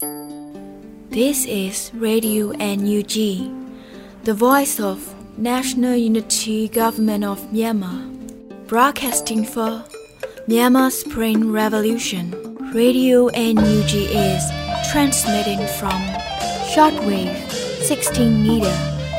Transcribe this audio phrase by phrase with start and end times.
[0.00, 3.12] This is Radio NUG,
[4.24, 8.08] the voice of National Unity Government of Myanmar,
[8.66, 9.84] broadcasting for
[10.48, 12.32] Myanmar Spring Revolution.
[12.72, 14.42] Radio NUG is
[14.90, 16.00] transmitting from
[16.72, 17.36] shortwave
[17.82, 18.72] 16 meter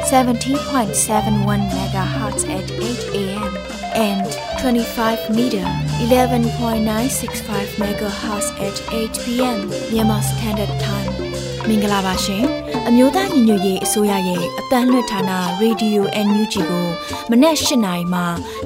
[0.10, 2.82] 17.71 megahertz at 8
[3.14, 3.58] a.m.
[3.94, 4.31] and
[4.62, 5.66] 25 meter
[6.06, 9.60] 11.965 megahertz at 8 p.m.
[9.92, 11.12] Myanmar Standard Time.
[11.68, 12.46] မင်္ဂလာပါရှင်
[12.88, 16.88] အမျိုးသားညီညွတ်ရေးအစိုးရရဲ့အတန်းလွှတ်ဌာနရေဒီယို NUG ကို
[17.32, 18.22] မနေ့၈နိုင်မှ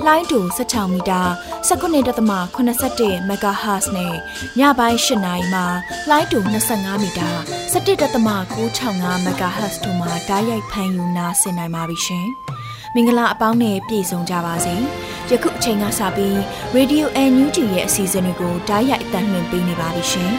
[0.05, 1.21] လိုင်းတူ16မီတာ
[1.69, 4.13] 19.87 MHz နဲ့
[4.59, 5.61] ညပိုင်း၈နိုင်မှ
[6.09, 6.37] လိုင်းတူ
[6.71, 7.29] 25မီတာ
[7.73, 12.27] 17.665 MHz တို့မှာဓာတ်ရိုက်ဖမ်းယူနာဆင်နိုင်ပါပြီရှင်
[12.97, 14.75] မင်္ဂလာအပေါင်းနဲ့ပြည့်စုံကြပါစေ
[15.29, 16.35] ယခုအချိန်ကစပြီး
[16.75, 20.31] Radio NUG ရဲ့အစီအစဉ်လေးကိုဓာတ်ရိုက်အတန်းလွှင့်ပေးနေပါပြီရှင်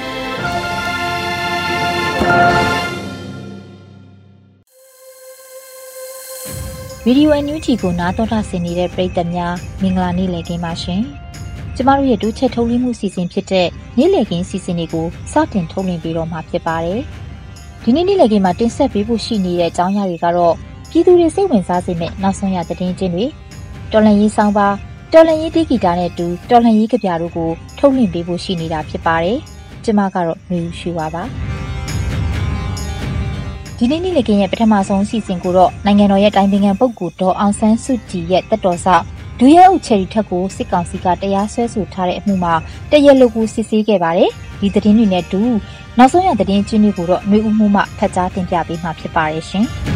[7.04, 11.02] ဗီဒီယိုအန်ယူဂျီကိုနားတော်တာဆင်နေတဲ့ပရိသတ်များမင်္ဂလာနေ့လည်ခင်းပါရှင်။
[11.76, 17.01] ကျမတို့ရဲ့ဒုချက်ထုတ်လွှင့်မှုစီစဉ်ဖြစ်တဲ့နေ့လည်ခင်းစီစဉ်တွေကိုစတင်ထုတ်လွှင့်ပေးတော့မှာဖြစ်ပါတယ်။
[17.82, 20.57] ဒီနေ့နေ့လည်ခင်းမှာတင်ဆက်ပေးဖို့ရှိနေတဲ့အကြောင်းအရာတွေကတော့
[20.97, 23.25] ပြည်သူတွေစိတ်ဝင်စားစေမယ့်နောက်ဆုံးရသတင်းချင်းတွေ
[23.93, 24.69] တော်လန်ရေးဆောင်ပါ
[25.13, 29.38] တော်လန်ရေးတီးဂီတာနဲ့တူတော်လန်ရေးကြပြတို့ကိုထုတ်လွှင့်ပေးဖို့ရှိနေတာဖြစ်ပါတယ်။
[29.85, 31.23] ကျမကတော့မျိုးရွှေပါပါ။
[33.77, 39.05] ဒီနေ့နေ့လည်ကင်းရဲ့ပထမဆုံးအစီအစဉ်ကိုတော့နိုင်ငံတော်ရဲ့တိုင်ပင်ခံပုဂ္ဂိုလ်ဒေါ်အောင်ဆန်းစုကြည်ရဲ့တက်တော်ဆောက်
[39.38, 42.55] ဒူရဲအုပ်ချယ်ရီထက်ကိုစစ်ကောင်စီကတရားစွဲဆိုထားတဲ့အမှုမှာ
[42.91, 45.41] တရက်လို့ကိုစစ်ဆေးခဲ့ပါတယ်။ဒီသတင်းတွေနဲ့တူ
[45.99, 49.66] နောက်ဆုံးရသတင်းချင်းတွေကိုတော့ຫນွေဦးမှုမှဖတ်ကြားတင်ပြပေးမှာဖြစ်ပါတယ်ရှင်။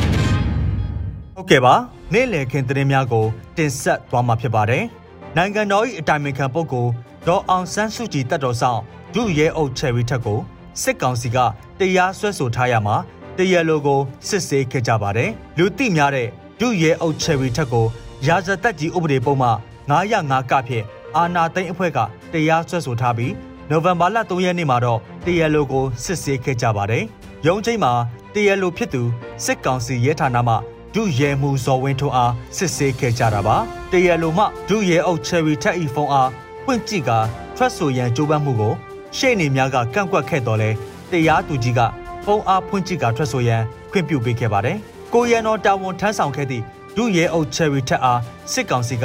[1.37, 1.75] ဟုတ်ကဲ့ပါ။
[2.13, 4.85] နေ့လည်ခင်းသတင်းများကိုတင်ဆက်သွားမှာဖြစ်ပါတယ်။
[5.37, 6.91] နိုင်ငံတော်၏အတိုင်ပင်ခံပုဂ္ဂိုလ်
[7.27, 8.81] ဒေါ်အောင်ဆန်းစုကြည်တက်တော်ဆောင်
[9.15, 10.39] ဒူရဲအုပ်ချယ်ရီထက်ကို
[10.83, 11.39] စစ်ကောင်စီက
[11.79, 12.97] တရားစွဲဆိုထားရမှာ
[13.37, 16.29] တရလိုကိုစစ်ဆေးခဲ့ကြပါတယ်။လူသိများတဲ့
[16.61, 17.87] ဒုရဲအုပ်ချယ်ရီထက်ကို
[18.27, 19.49] ရာဇသက်ကြီးဥပဒေပုံမှ
[19.91, 20.85] 905ကဖြင့်
[21.17, 21.99] အာနာသိန်းအဖွဲ့က
[22.33, 23.33] တရားစွဲဆိုထားပြီး
[23.71, 27.05] နိုဝင်ဘာလ3ရက်နေ့မှာတော့တရလိုကိုစစ်ဆေးခဲ့ကြပါတယ်။
[27.47, 27.93] ရုံးချိန်မှာ
[28.35, 29.03] တရလိုဖြစ်သူ
[29.45, 30.55] စစ်ကောင်စီရဲဌာနမှ
[30.95, 33.57] ဒုရဲမှုဇော်ဝင်းထွန်းအားစစ်ဆေးခဲ့ကြတာပါ။
[33.93, 36.31] တရလိုမှဒုရဲအုပ်ချယ်ရီထက်ဤဖုန်းအား
[36.65, 37.11] ပွင့်ကြည့်က
[37.57, 38.75] ထွက်ဆိုရန်ကြိုးပမ်းမှုကို
[39.17, 40.71] ရှေ့နေများကကန့်ကွက်ခဲ့တော်လဲ
[41.11, 41.81] တရားသူကြီးက
[42.25, 43.63] ဖုံးအားဖွင့်ကြည့်ကထွက်ဆိုရန်
[43.93, 44.77] ခွင့်ပြုပေးခဲ့ပါတယ်။
[45.15, 46.65] ကိုရန်တော်တာဝန်ထမ်းဆောင်ခဲ့သည့်
[46.97, 48.21] ဒုရဲအုပ်ချယ်ရီထက်အား
[48.53, 49.05] စစ်ကောင်စီက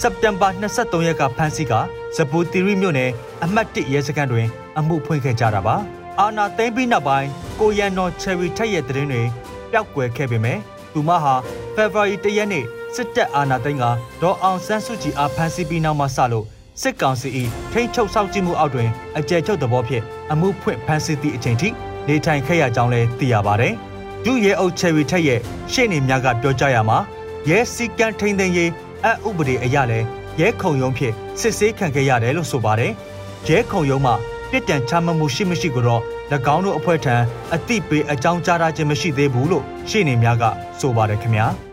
[0.00, 1.72] စက်တင်ဘာ23ရက်ကဖမ်းဆီးက
[2.16, 3.10] ဇပူတီရီမြို့နယ်
[3.44, 4.46] အမှတ်1ရဲစခန်းတွင်
[4.78, 5.76] အမှုဖွင့်ခဲ့ကြတာပါ။
[6.20, 7.28] အာနာသိမ့်ပြီးနောက်ပိုင်း
[7.60, 9.22] ကိုရန်တော်ချယ်ရီထက်ရဲ့တရင်တွေ
[9.70, 10.58] ပျောက်ကွယ်ခဲ့ပေမဲ့
[10.94, 11.34] သူမဟာ
[11.74, 12.64] ဖေဖော်ဝါရီ1ရက်နေ့
[12.94, 13.84] စစ်တပ်အာဏာသိမ်းက
[14.22, 16.46] ဒေါ်အောင်ဆန်းစုကြည်အားဖမ်းဆီးပြီးနောက်မှစလို့
[16.80, 17.28] စစ်ကောင်စီ၏
[17.72, 18.88] ထိန်းချုပ်စောင့်ကြည့်မှုအောက်တွင်
[19.18, 20.02] အကြယ်ချုပ်သဘောဖြင့်
[20.32, 21.68] အမှုဖွင့်ဖမ်းဆီးသည့်အချိန်ထိ
[22.08, 23.72] နေထိုင်ခဲ့ရကြောင်းလည်းသိရပါတယ်။
[24.24, 25.40] ဒုရဲအုပ်ချယ်ရီထက်ရဲ့
[25.72, 26.98] ရှေ့နေများကပြောကြားရမှာ
[27.48, 28.70] ရဲစီကံထိန်သိမ်းရေး
[29.06, 30.06] အဥပဒေအရလည်း
[30.40, 32.92] ရဲခုံရုံးဖြစ်စစ်ဆေးခံခဲ့ရတယ်လို့ဆိုပါတယ်။
[33.48, 34.14] ရဲခုံရုံးမှာ
[34.50, 36.02] ပြစ်ဒဏ်ချမှတ်မှုရှိမရှိကိုတော့၎
[36.54, 37.16] င်းတို့အဖွဲ့ထံ
[37.54, 40.44] အတိပေးအကြောင်းကြားထားခြင်းမရှိသေးဘူးလို့ရှေ့နေများက
[40.80, 41.46] ဆိုပါတယ်ခင်ဗျာ။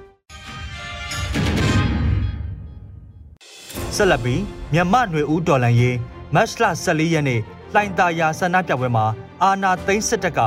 [3.96, 4.42] ဆက်လက်ပြီး
[4.74, 5.96] မြန်မာຫນွေဦးဒေါ်လန်ရေး
[6.36, 7.40] မတ်လ14ရက်နေ့
[7.74, 9.06] လှိုင်သာယာဆန္ဒပြပွဲမှာ
[9.44, 10.40] အာနာသိန်းစစ်တပ်က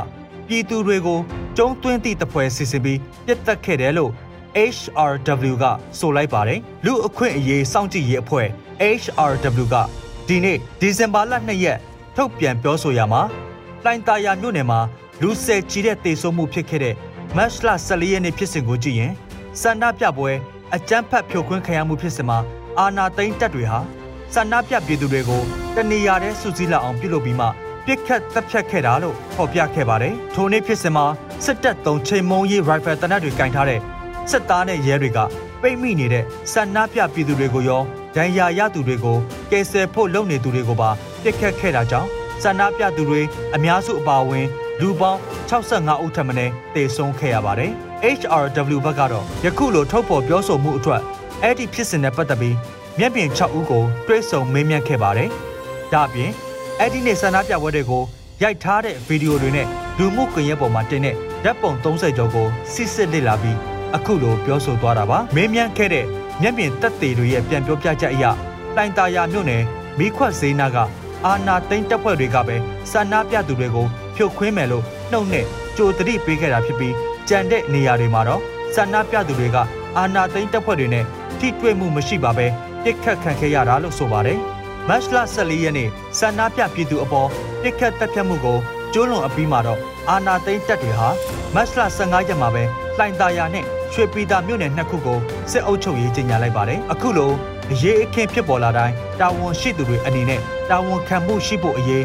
[0.48, 1.18] ပြည်သူတွေကို
[1.56, 4.10] ကျုံးသွင်းသည့်တပွဲစီစဉ်ပြီးပြစ်တက်ခဲ့တယ်လို့
[4.76, 5.64] HRW က
[5.98, 8.48] ဆိုလိုက်ပါတယ်လူအခွင့်အရေးစောင့်ကြည့်ရေးအဖွဲ့
[9.00, 9.76] HRW က
[10.28, 11.78] ဒီနေ့ဒီဇင်ဘာလ2ရက်
[12.16, 13.22] ထုတ်ပြန်ပြောဆိုရမှာ
[13.84, 14.80] လှိုင်သာယာမြို့နယ်မှာ
[15.20, 16.94] လူဆယ်ချီတဲ့တေဆုံးမှုဖြစ်ခဲ့တဲ့
[17.36, 19.12] မတ်လ14ရက်နေ့ဖြစ်စဉ်ကိုကြည့်ရင်
[19.60, 20.30] စန္ဒပြပွဲ
[20.74, 22.38] အကြမ်းဖက်ဖြိုခွင်းခံရမှုဖြစ်စဉ်မှာ
[22.78, 23.78] အာနာသိန်းတပ်တွေဟာ
[24.34, 25.42] စန္ဒပြပြည်သူတွေကို
[25.76, 27.46] တနေရာတဲ့စုစည်းလောက်အောင်ပြုလုပ်ပြီးမှ
[27.86, 31.04] ပြစ်ခတ်တပ်ဖြတ်ခဲ့တာလို့ဖော်ပြခဲ့ပါတယ်။ထိုနေ့ဖြစ်စဉ်မှာ
[31.44, 33.80] စစ်တပ်သုံးချိန်မုံရေးရိုင်ဖယ်တနက်တွေကင်ထားတဲ့
[34.30, 35.18] စစ်သားနဲ့ရဲတွေက
[35.62, 37.82] ပိတ်မိနေတဲ့ဆန္ဒပြပြည်သူတွေကိုရော
[38.16, 39.18] ဒဏ်ရာရသူတွေကို
[39.50, 40.90] ကယ်ဆယ်ဖို့လုပ်နေသူတွေကိုပါ
[41.22, 42.08] ပြစ်ခတ်ခဲ့တာကြောင့်
[42.42, 43.20] ဆန္ဒပြသူတွေ
[43.56, 44.46] အများစုအပါအဝင်
[44.80, 45.18] လူပေါင်း
[45.50, 46.32] 65ဦးထပ်မံ
[46.74, 47.72] တေဆုံးခဲ့ရပါတယ်။
[48.18, 51.02] HRW ဘက်ကတော့ယခုလိုထုတ်ဖော်ပြောဆိုမှုအထွတ်
[51.42, 52.56] အဲ့ဒီဖြစ်စဉ်နဲ့ပတ်သက်ပြီး
[52.98, 55.28] မျက်မြင်6ဦးကိုတွဲဆုံမေးမြန်းခဲ့ပါတယ်။
[55.92, 56.30] ဒါ့အပြင်
[56.78, 58.02] အဲ့ဒီနေ့ဆန္ဒပြပွဲတွေကို
[58.42, 59.66] ရိုက်ထားတဲ့ဗီဒီယိုတွေနဲ့
[59.98, 63.58] လူမှုကွန်ရက်ပေါ်မှာတင်တဲ့ဓာတ်ပုံ30ကျော်ကိုစစ်စစ်လေ့လာပြီး
[63.94, 66.06] အခုလိုပြောဆိုသွားတာပါမင်းမြန်းခဲ့တဲ့
[66.42, 68.24] မျက်မြင်တက်သေးတွေရဲ့ပြန်ပြောပြချက်အရ
[68.76, 69.62] တိုင်တာယာမြို့နယ်
[69.98, 70.76] မိခွက်ဈေးနာက
[71.26, 72.56] အာနာသိန်းတပ်ဖွဲ့တွေကပဲ
[72.90, 73.86] ဆန္ဒပြသူတွေကို
[74.16, 75.46] ဖြုတ်ခွင်းမယ်လို့နှုတ်နဲ့
[75.76, 76.94] ကြိုတတိပေးခဲ့တာဖြစ်ပြီး
[77.28, 78.40] ကြံတဲ့နေရာတွေမှာတော့
[78.74, 79.56] ဆန္ဒပြသူတွေက
[79.96, 81.04] အာနာသိန်းတပ်ဖွဲ့တွေနဲ့
[81.38, 82.46] ထိတွေ့မှုမရှိပါပဲ
[82.82, 84.38] ပြစ်ခတ်ခံခဲ့ရတာလို့ဆိုပါတယ်
[84.88, 85.88] မတ်လ14ရက်နေ့
[86.18, 87.28] ဆန္ဒပြပြည်သူအပေါ်
[87.62, 88.58] ပြစ်ခတ်တပ်ဖြတ်မှုကို
[88.92, 89.80] ကျိုးလွန်အပြီးမှာတော့
[90.10, 91.08] အာနာသိန်းတပ်တွေဟာ
[91.54, 92.62] မတ်လ15ရက်မှာပဲ
[92.98, 95.18] လှိုင်သာယာနဲ့ရွှေပြည်သာမြို့နယ်နှစ်ခုကို
[95.50, 97.32] စစ်အုပ်ချုပ်ရေးကြီးညာလိုက်ပါတယ်အခုလို
[97.72, 100.40] အရေးအခင်းဖြစ်ပေါ်လာတိုင်းတာဝန်ရှိသူတွေအနေနဲ့
[100.72, 102.02] တာဝန်ခံမှုရှိဖို့အရေး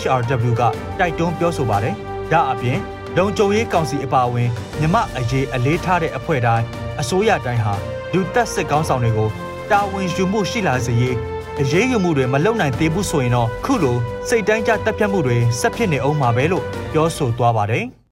[0.00, 0.62] HRW က
[0.98, 1.94] တိုက်တွန်းပြောဆိုပါတယ်
[2.32, 2.78] ဒါအပြင်
[3.16, 4.48] လုံခြုံရေးကောင်စီအပါအဝင်
[4.80, 6.64] မြမအရေးအလေးထားတဲ့အဖွဲ့တိုင်း
[7.00, 7.74] အစိုးရတိုင်းဟာ
[8.12, 9.28] လူတက်စစ်ကောင်းဆောင်တွေကို
[9.70, 11.16] တာဝန်ယူမှုရှိလာစေရေး
[11.60, 13.96] အရေးယူမှုတွေမလုပ်နိုင်သေးဘူးဆိုရင်တော့ခုလို
[14.28, 17.84] စိတ်တိုင်းကြတက်ပြတ်မှုတွေဆက်ဖြစ်နေအောင်မှာပဲလို့ပြောဆိုသွားပါတယ်။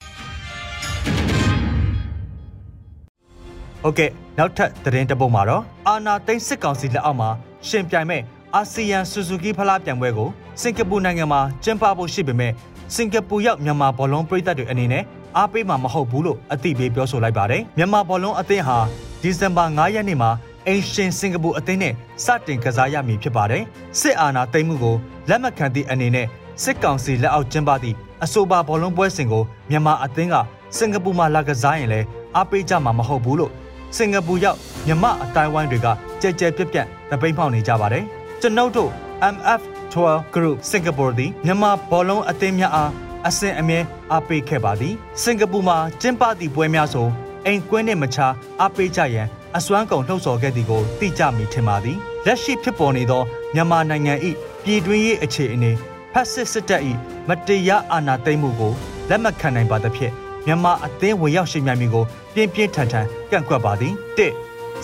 [3.83, 7.31] ဟုတ်ကဲ့နောက်ထပ်သတင်းတစ်ပုဒ်မှာတော့အာနာသိန်းစစ်ကောင်စီလက်အောက်မှာ
[7.69, 8.23] ရှင်ပြိုင်မဲ့
[8.57, 10.29] အာဆီယံဆူဇူကီဖလားပြိုင်ပွဲကို
[10.61, 12.53] စင်ကာပူနိုင်ငံမှာကျင်းပဖို့ရှိပေမဲ့
[12.95, 15.03] စင်ကာပူရောက်မြန်မာဘောလုံးပြည်သက်တွေအနေနဲ့
[15.37, 18.79] အားပေးမှာမဟုတ်ဘူးလို့အသိပေးပြောဆိုလိုက်ပါတယ်မြန်မာဘောလုံးအသင်းဟာ
[19.23, 20.31] ဒီဇင်ဘာ9ရက်နေ့မှာ
[20.67, 23.63] အင်ရှင်စင်ကာပူအသင်းနဲ့စတင်ကစားရမည်ဖြစ်ပါတယ်
[24.01, 24.97] စစ်အာဏာသိမ်းမှုကို
[25.29, 26.27] လက်မခံသည့်အနေနဲ့
[26.63, 30.37] စစ်ကောင်စီလက်အောက်ကျင်းပသည့်အဆိုပါဘောလုံးပွဲစဉ်ကိုမြန်မာအသင်းက
[30.79, 32.07] စင်ကာပူမှာလာကစားရင်လည်း
[32.37, 33.53] အားပေးကြမှာမဟုတ်ဘူးလို့
[33.97, 35.87] စင်ကာပူရောက်မြမအတိုင်းဝိုင်းတွေက
[36.23, 38.05] ကြဲကြဲပြက်ပြက်တပိတ်ဖောက်နေကြပါတယ်
[38.45, 38.91] ကျွန်ုပ်တို့
[39.35, 39.97] MF12
[40.35, 42.91] Group စင်ကာပူသည်မြန်မာဘောလုံးအသင်းများအား
[43.29, 43.79] အဆင့်အမြဲ
[44.13, 47.07] အားပေးခဲ့ပါသည်စင်ကာပူမှာကျင်းပသည့်ပွဲများဆို
[47.47, 48.19] အိမ်ကွင်းနှင့်မချ
[48.61, 49.27] အားပေးကြရန်
[49.57, 53.23] အစွမ်းကုန်လှုပ်ဆော်ခဲ့သည်ကိုသိကြမိထင်ပါသည်လက်ရှိဖြစ်ပေါ်နေသော
[53.55, 54.15] မြန်မာနိုင်ငံ၏
[54.65, 55.71] ပြည်တွင်းရေးအခြေအနေ
[56.13, 56.83] ဖက်စစ်စစ်တပ်၏
[57.29, 58.73] မတရားအာဏာသိမ်းမှုကို
[59.09, 60.13] လက်မခံနိုင်ပါသဖြင့်
[60.47, 62.05] မြန်မာအသင်းဝင်ရောက်ရှိမြန်မီကို
[62.35, 64.21] ပြင်းပြင်းထန်ထန်ကန့်ကွက်ပါသည်၁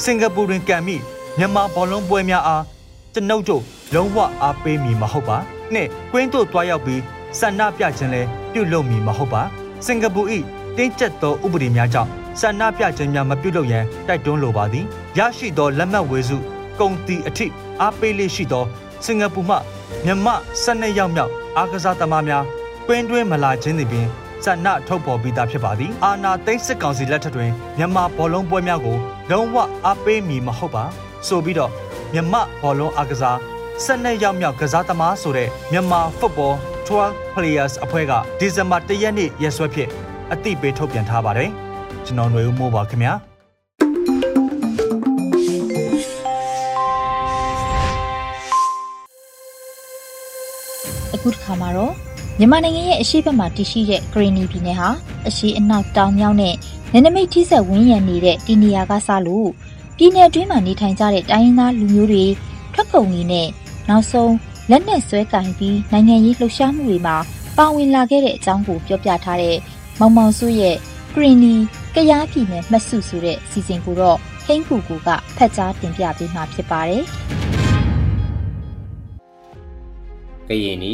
[0.04, 0.96] စင်ကာပူတွင်ကံမိ
[1.38, 2.64] မြန်မာဘောလုံးပွဲများအား
[3.14, 3.62] ကျွန်ုပ်တို့
[3.94, 5.38] လုံးဝအားပေးမည်မဟုတ်ပါ
[5.74, 7.00] နှစ်ကွင်းတို့တွားရောက်ပြီး
[7.38, 8.22] ဆန္ဒပြခြင်းလဲ
[8.52, 9.42] ပြုလုပ်မည်မဟုတ်ပါ
[9.86, 10.22] စင်ကာပူ၏
[10.76, 12.10] တင်းကျပ်သောဥပဒေများကြောင့်
[12.40, 14.84] ဆန္ဒပြခြင်းများမပြုလုပ်ရန်တိုက်တွန်းလိုပါသည်
[15.18, 16.36] ရရှိသောလက်မှတ်ဝေစု
[16.80, 17.46] ကုန်တီအထိ
[17.80, 18.64] အားပေးလေးရှိသော
[19.04, 19.56] စင်ကာပူမှ
[20.04, 20.34] မြန်မာ
[20.64, 22.44] 12ရောက်မြောက်အားကစားသမားများ
[22.86, 24.06] ကွင်းတွင်းမလာခြင်းသည်ပင်
[24.44, 28.98] ဆန္ဒထုတ်ပေါ်ပြီးသားဖြစ်ပါသည်အာနာသိန်းစစ်ကောင်စီလက်ထက်တွင်မြန်မာဘောလုံးပွဲများကို
[29.30, 30.84] လုံးဝအားပေးမည်မဟုတ်ပါ
[31.26, 31.72] ဆိုပြီးတော့
[32.14, 33.36] မြန်မာဘောလုံးအားကစား
[33.86, 36.54] 12ရောက်မြောက်ကစားသမားဆိုတဲ့မြန်မာ football
[36.86, 39.90] 12 players အဖွဲ့ကဒီဇင်ဘာ1ရက်နေ့ရက်စွဲဖြင့်
[40.32, 41.50] အသိပေးထုတ်ပြန်ထားပါတယ်
[42.04, 43.12] ကျွန်တော်ຫນွေဦးမိုးပါခင်ဗျာ
[51.14, 51.92] အခုတစ်ခါမှာတော့
[52.38, 54.88] မြန်မာနိုင်ငံရဲ့အရှိတ်ဘက်မှာတည်ရှိတဲ့ဂရီနီပြည်နယ်ဟာ
[55.28, 56.54] အရှိအနောက်တောင်မြောက်နဲ့
[56.92, 59.48] နယ်နိမိတ်ထိစပ်ဝန်းရံနေတဲ့ဒီနေရာကစလို့
[60.02, 62.24] ပြည်နယ်အတွင်းမှာနေထိုင်ကြတဲ့တိုင်းရင်းသားလူမျိုးတွေ
[62.72, 63.48] ထွက်ကုန်တွေနဲ့
[63.88, 64.34] နောက်ဆုံး
[64.70, 67.16] လက်နက်ဆွဲကင်ပြီးနိုင်ငံရေးလှုပ်ရှားမှုတွေမှာ
[67.56, 69.56] ပါဝင်လာခဲ့တဲ့အကြောင်းကိုပြောပြထားတဲ့
[70.00, 70.76] မောင်မောင်စုရဲ့
[71.12, 71.54] ဂရီနီ
[71.94, 77.02] ကရားပြည်နယ်မှတ်စုဆိုတဲ့စီစဉ်ကိုတော့ဟိန်းကူကူကဖတ်ကြားတင်ပြပေးမှာဖြစ်ပါတယ်။
[80.48, 80.92] ကရင်နီ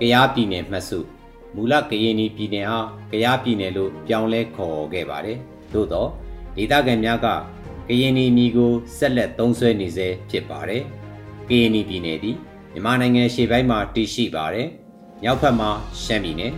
[0.00, 0.98] ကရားပြည်နယ်မှတ်စု
[1.54, 2.78] မူလကရင်နီပြည်နယ်ဟာ
[3.10, 5.38] ကရားပြည်နယ်လို့ပြောင်းလဲခေါ်ခဲ့ပါတယ်။
[5.72, 6.10] သို့တော့
[6.56, 7.28] ဒေသခံများက
[7.92, 10.82] ကရင်နီပြည်ကိုဆက်လက်သုံးစွဲနေစေဖြစ်ပါတယ်။
[11.48, 12.36] ကရင်နီပြည်နယ်သည်
[12.72, 14.68] မြန်မာနိုင်ငံရှေ့ပိုင်းမှာတည်ရှိပါတယ်။
[15.22, 15.70] မြောက်ဘက်မှာ
[16.02, 16.52] ရှမ်းပြည်နယ်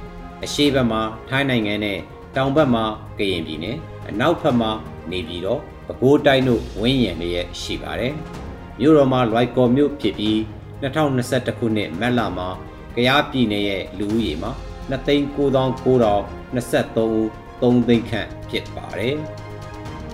[0.45, 1.99] အရှေ့ဘက်မှာထိုင်းနိုင်ငံနဲ့
[2.37, 2.85] တောင်ဘက်မှာ
[3.19, 3.77] ကရင်ပြည်နယ်
[4.09, 4.71] အနောက်ဘက်မှာ
[5.11, 8.13] နေပြည်တော်ပဲခူးတိုင်းတို့ဝင်းရံလျက်ရှိပါတယ်။
[8.79, 10.37] မြို့တော်မှာလွိုက်ကော်မြို့ဖြစ်ပြီး
[10.83, 12.49] 2021ခုနှစ်မတ်လမှာ
[12.95, 14.51] ကရားပြည်နယ်ရဲ့လူဦးရေမှာ
[14.91, 17.27] 2,9,923ဦး
[17.61, 19.17] 3သိန်းခန့်ဖြစ်ပါတယ်။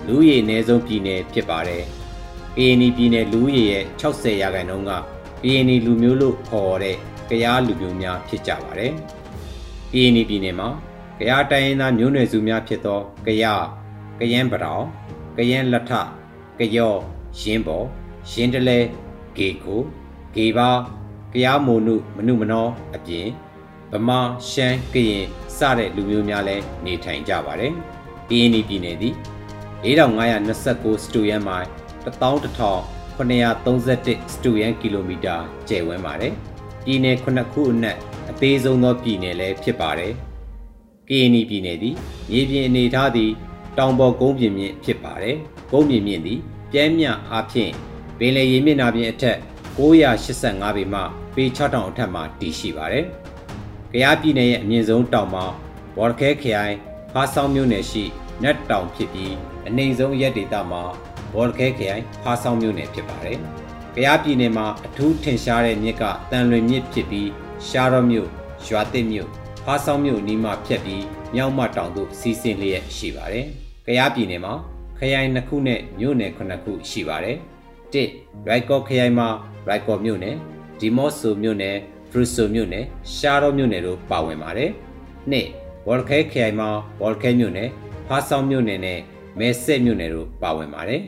[0.09, 1.83] လူဦးရေအနည်းဆုံးပြည်နယ်ဖြစ်ပါတယ်။
[2.55, 4.91] KNI ပြည်နယ်လူဦးရေရဲ့60ရာခိုင်နှုန်းက
[5.41, 6.97] KNI လူမျိုးလို့ခေါ်တဲ့
[7.29, 8.91] ကရားလူမျိုးများဖြစ်ကြပါတယ်။
[9.91, 10.69] KNI ပြည်နယ်မှာ
[11.19, 13.63] ကရားတိုင်းရင်းသားမျိုးနွယ်စုများဖြစ်သောကရား
[14.19, 14.85] ကယန်းပတောင်
[15.37, 15.91] ကယန်းလက်ထ
[16.59, 16.93] ကယော
[17.39, 17.85] ရင်းပေါ်
[18.31, 18.79] ရင်းတလဲ
[19.37, 19.81] ဂေကို
[20.35, 20.69] ဂေပါ
[21.33, 23.27] ကရားမိုနုမနုမနောအပြင်
[23.91, 25.25] ဗမာရှမ်းကရင်
[25.57, 27.73] စတဲ့လူမျိုးများလည်းနေထိုင်ကြပါတယ်။
[28.29, 29.15] ကရင်ပြည်နယ်သည်
[29.83, 31.67] 4529စတူယန်မိုင်
[32.05, 35.35] 11931စတူယန်ကီလိုမီတာ
[35.69, 36.33] ကျယ်ဝန်းပါတယ်။
[36.83, 37.97] ပြည်နယ်9ခုအနက်
[38.29, 40.13] အသေးဆုံးသောပြည်နယ်လည်းဖြစ်ပါတယ်။
[41.07, 41.95] ကရင်ပြည်နယ်သည်
[42.31, 43.31] မြေပြင်အနေထားသည်
[43.77, 45.35] တောင်ပေါ်ကုန်းပြင်မြင့်ဖြစ်ပါတယ်။
[45.71, 46.39] ကုန်းပြင်မြင့်သည်
[46.71, 47.71] ပြဲမြအားဖြင့်
[48.17, 49.37] ပင်လယ်ရေမျက်နှာပြင်အထက်
[49.77, 51.01] 985ပေမှ
[51.35, 53.05] ပေ6000အထက်မှာတည်ရှိပါတယ်။
[53.93, 55.45] ကယားပြည်နယ်ရဲ့အမြင့်ဆုံးတောင်မှာ
[55.97, 56.75] ဘော်ဒခဲခရိုင်
[57.13, 58.03] ဖားဆောင်မြို့နယ်ရှိ
[58.43, 59.35] နက်တောင်ဖြစ်ပြီး
[59.67, 60.83] အနိမ့်ဆုံးရက်ဒေသမှာ
[61.33, 63.39] ဘော်ဒခဲခရိုင်ဖားဆောင်မြို့နယ်ဖြစ်ပါတယ်။
[63.95, 67.29] ကယားပြည်နယ်မှာအထူးထင်ရှားတဲ့မြစ်ကတန်လွင်မြစ်ဖြစ်ပြီး
[67.67, 68.29] ရှားရော့မြို့
[68.67, 69.29] ရွာတစ်မြို့
[69.65, 71.03] ဖားဆောင်မြို့နီးမှဖြတ်ပြီး
[71.35, 73.45] မြောက်မတောင်သို့စီးဆင်းလျက်ရှိပါတယ်။
[73.85, 74.53] ကယားပြည်နယ်မှာ
[74.97, 77.37] ခရိုင်နှစ်ခုနဲ့မြို့နယ်ခုနှစ်ခုရှိပါတယ်။
[77.93, 78.09] တစ်
[78.47, 79.27] ရိုက်ကော့ခရိုင်မှာ
[79.67, 80.35] ရိုက်ကော်မြို့နယ်
[80.79, 81.75] ဒီမော့ဆိုမြို့နယ်
[82.09, 82.85] ဖရူဆိုမြို့နယ်
[83.15, 84.71] ရှားရောမြို့နယ်တို့ပါဝင်ပါတယ်
[85.31, 85.47] နှစ်
[85.85, 87.69] ဘော်လခဲခရိုင်မှာဘော်လခဲမြို့နယ်
[88.07, 88.99] ဖားဆောင်မြို့နယ်နဲ့
[89.37, 91.01] မဲဆက်မြို့နယ်တို့ပါဝင်ပါတယ်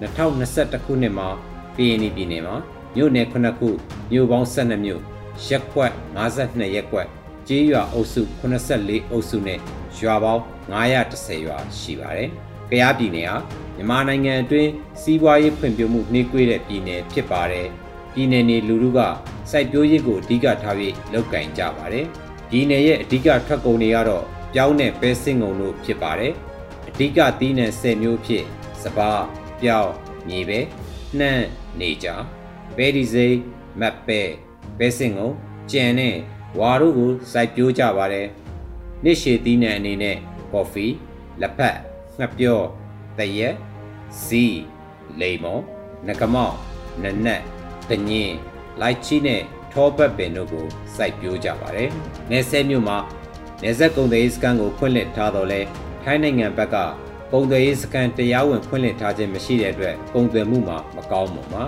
[0.00, 1.28] 2021ခုနှစ်မှာ
[1.74, 2.56] PNI ပြည်နယ်မှာ
[2.96, 3.68] မြို့နယ်9ခု
[4.12, 5.02] မြို့ပေါင်း12မြို့
[5.46, 7.06] ရက်ကွက်52ရက်ကွက်
[7.48, 8.22] ကျေးရွာအုပ်စု
[8.70, 9.58] 84အုပ်စုနဲ့
[9.98, 12.30] ရွာပေါင်း930ရွာရှိပါတယ်။
[12.70, 13.36] ကြားပြည်နယ်ဟာ
[13.76, 17.66] မြန်မာနိုင်ငံအတွင်းစီးပွားရေးဖွံ့ဖြိုးမှုနှေးကွေးတဲ့ပြည်နယ်ဖြစ်ပါတယ်။
[18.14, 19.00] ပြည်နယ်နေလူထုက
[19.50, 22.06] စိုက်ပျိုးရေးကိုအဓိကထားပြီးလုပ်ကင်ကြပါတယ်။
[22.50, 24.24] ပြည်နယ်ရဲ့အဓိကထွက်ကုန်တွေကတော့
[24.54, 26.34] ပြောင်းနဲ့ပဲစင်ငုံတို့ဖြစ်ပါတယ်။
[26.90, 28.44] အဓိကသီးနှံ10မျိုးဖြစ်
[28.82, 29.24] စပါး
[29.62, 29.92] ပြောင်း
[30.28, 30.60] မြေပဲ
[31.18, 31.46] နှမ်း
[31.80, 32.08] နေကြ
[32.76, 33.38] ပဲဒီစိမ်း
[33.80, 34.20] မတ်ပဲ
[34.78, 35.30] ပဲစင်ကို
[35.70, 36.14] ကြံနဲ့
[36.58, 38.26] ဝါတို့ကိုစိုက်ပျိုးကြပါတယ်။
[39.04, 40.16] နှစ်ရှည်သီးနှံအနေနဲ့
[40.52, 40.86] ကော်ဖီ
[41.40, 41.76] လက်ဖက်
[42.18, 42.60] ငှက်ပြော
[43.18, 43.54] တရက်
[44.24, 44.44] စီ
[45.20, 45.58] လိမ္မော
[46.08, 46.56] ငကမောက်
[47.02, 47.42] နနက်
[47.88, 48.34] တညင်း
[48.80, 49.42] လိုက်ချီနဲ့
[49.72, 50.66] ထောပတ်ပင်တို့ကို
[50.96, 51.88] စိုက်ပျိုးကြပါတယ်။
[52.30, 52.98] နယ်ဆဲမြို့မှာ
[53.62, 55.60] နယ်ဆက်ကုံသေးစကန်ကိုဖွင့်လှစ်ထားတော့လဲ
[56.04, 56.76] ထိုင်းနိုင်ငံဘက်က
[57.30, 61.64] ပုံသွယ်ရေးစကန်တရားဝင်ဖွင့်လှစ်ထားခြင်းမရှိတဲ့အတွက်ပုံသွယ်မှုမှာမကောင်းပါမှာ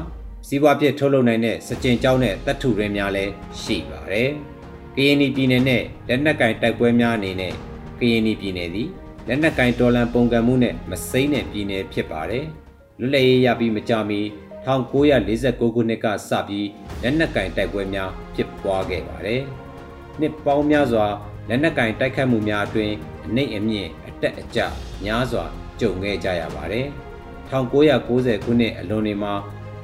[0.46, 4.30] စီးပွားပြည့်ထုတ်လုပ်နိုင်တဲ့စကြင်ကြောင်းနဲ့တပ်ထုရင်းများလည်းရှိပါတယ်။
[4.96, 7.52] ကရင်ပြည်နယ်နဲ့လက်နက်ကင်တိုက်ပွဲများအနေနဲ့
[8.00, 8.88] ကရင်ပြည်နယ်သည်
[9.28, 12.44] လက်နက်ကင်တော်လန်ပုံကံမှုနဲ့မစိမ့်တဲ့ပြည်နယ်ဖြစ်ပါတယ်။
[12.98, 14.20] လွတ်လပ်ရေးရပြီးမကြမီ
[14.66, 16.68] 1949ခုနှစ်ကစပြီး
[17.02, 19.42] လက်နက်ကင်တိုက်ပွဲများဖြစ်ပွားခဲ့ပါတယ်။
[20.20, 21.06] နှစ်ပေါင်းများစွာ
[21.48, 22.94] လက်နက်ကင်တိုက်ခတ်မှုများအတွင်း
[23.26, 24.60] အနှိမ့်အမြင့်အ တက်အကျ
[25.04, 25.44] များစွာ
[25.80, 26.86] ကြုံခဲ့ကြရပါတယ်။
[27.50, 29.32] 1990ခုနှစ်အလွန်တွေမှာ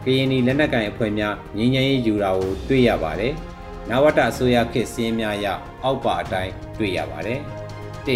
[0.04, 3.32] ကရင်နီလက်နက်ကင်အဖွဲ့များငင်းငယ်ရေးယူတာကိုတွေ့ရပါတယ်။
[3.88, 5.46] နဝတအစိုးရခေတ်စည်းများရ
[5.82, 7.40] အောက်ပါအတိုင်းတွေ့ရပါတယ်။
[8.06, 8.08] ၁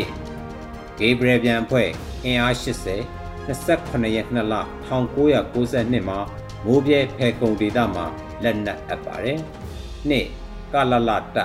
[0.98, 1.88] ဂေဘရယ်ပြန်အဖွဲ့
[2.24, 2.98] အင်အား80
[3.46, 4.54] 28ရက်2လ
[4.88, 6.18] 1992မှာ
[6.64, 8.04] မိုးပြဲဖဲကုံဒေသမှာ
[8.42, 9.38] လက်နက်အပ်ပါတယ်။
[10.08, 10.26] နှစ်
[10.72, 11.38] ကလလတ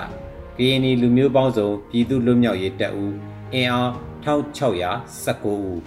[0.58, 3.14] ကရင်နီလူမျိုးပေါင်းစုံပြည်သူ့လွတ်မြောက်ရေးတပ်ဦး
[3.54, 3.90] အင်အား
[4.24, 5.78] 1619ဦး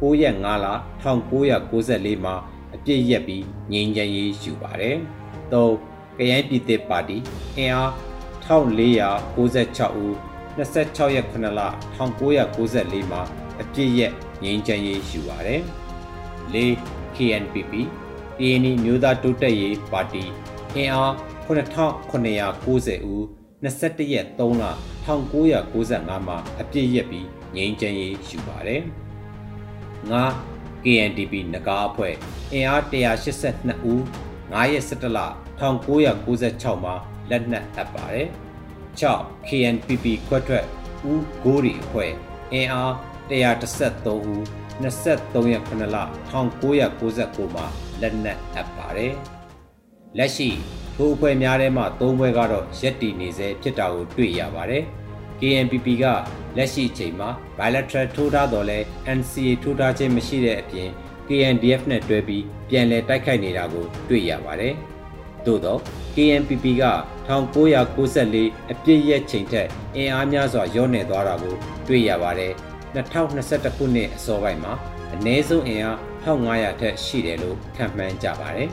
[0.00, 0.66] 9ရက်5လ
[1.04, 2.34] 1994မှာ
[2.74, 4.96] အပြည့်ရက်ပြီးငြိမ်းချမ်းရေးယူပါတယ်။
[5.52, 5.64] ၃
[6.18, 7.18] ကရန်ပြည်သစ်ပါတီ
[7.56, 7.90] အင်အား
[8.46, 10.14] 1496ဦး
[10.56, 11.60] 26ရက်9လ
[11.98, 13.22] 1994မှာ
[13.60, 15.60] အပြည့်ရက်ငြိမ်းချမ်းရေးယူပါတယ်။
[16.54, 16.56] ၄
[17.16, 17.72] KNPP
[18.38, 20.24] ကရင်နီမျိုးသားတိုးတက်ရေးပါတီ
[20.74, 21.12] အင်အား
[21.46, 23.24] 9990ဦး
[23.62, 24.64] 21ရက်3လ
[25.06, 28.82] 1995မှာအပြည့်ရက်ပြီး ငြိမ်းချမ်းရေးယူပါတယ်။
[30.10, 30.24] ငါ
[30.84, 32.14] KNDP နဂါအဖွဲ့
[32.52, 34.00] အင်အား182ဦး
[34.52, 35.20] 9ရက်17လ
[35.60, 36.94] 1996မှာ
[37.30, 38.28] လက်နက်အပ်ပါတယ်။
[39.00, 40.64] 6 KNPP ခွက်ထွက်
[41.10, 42.12] ဦးဂိုးရီအဖွဲ့
[42.52, 42.92] အင်အား
[43.30, 44.42] 133ဦး
[44.82, 45.98] 23ရက်9လ
[46.32, 47.66] 1999မှာ
[48.00, 49.14] လက်နက်အပ်ပါတယ်။
[50.18, 50.50] လက်ရှိ
[50.96, 54.84] ထိုအဖွဲ့များထဲမှ၃ဘွဲကတော့ရက်တီနေစေဖြစ်တာကိုတွေ့ရပါတယ်။
[55.40, 56.04] KNPP က
[56.56, 57.28] လက်ရှိအချိန်မှာ
[57.58, 58.78] bilateral ထိုးထားတော်လဲ
[59.18, 60.88] NCA ထိုးထားခြင်းမရှိတဲ့အပြင်
[61.28, 64.74] KNDF နဲ့တွဲပြီးပြန်လည်တိုက်ခိုက်နေတာကို တွေ့ရပါတယ်။
[65.46, 65.76] သို့သော
[66.14, 66.84] KNPP က
[67.28, 71.54] 1994အပြည့်ရဲ့ချိန်ထက်အင်အားများစွာရော့နေသွားတာကို
[71.88, 72.52] တွေ့ရပါတယ်။
[72.94, 74.72] 2021ခုနှစ်အစောပိုင်းမှာ
[75.14, 78.68] အနည်းဆုံးအင်အား1500ထက်ရှိတယ်လို့ခန့်မှန်းကြပါတယ်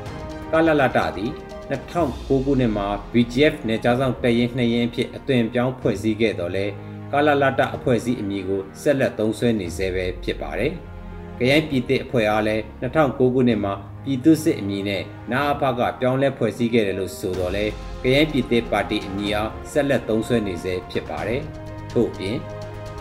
[0.52, 1.32] ။ကလလတသည်
[1.70, 6.66] 2009ခုနှစ်မှာ BGF နယ်ကြားဆောင်တရင်နှစ်ရင်အဖြစ်အသွင်ပြောင်းဖွဲ့စည်းခဲ့တော်လဲ
[7.12, 10.72] ကာလလတအဖွဲ့အစည်းအမည်ကိုဆက်လက်သုံးစွဲနေဆဲပဲဖြစ်ပါတယ်။
[11.38, 17.64] ကြရိုင်းပြည်သစ်အဖွဲ့အားလည်း2009ခုနှစ်မှာပြည်သူ့စစ်အမည်နဲ့နာအဖကပြောင်းလဲဖွဲ့စည်းခဲ့တယ်လို့ဆိုတော့လဲ
[18.02, 21.40] ကြရိုင်းပြည်သစ်ပါတီအမည်အားဆက်လက်သုံးစွဲနေဆဲဖြစ်ပါတယ်။
[21.92, 22.36] ထို့ပြင်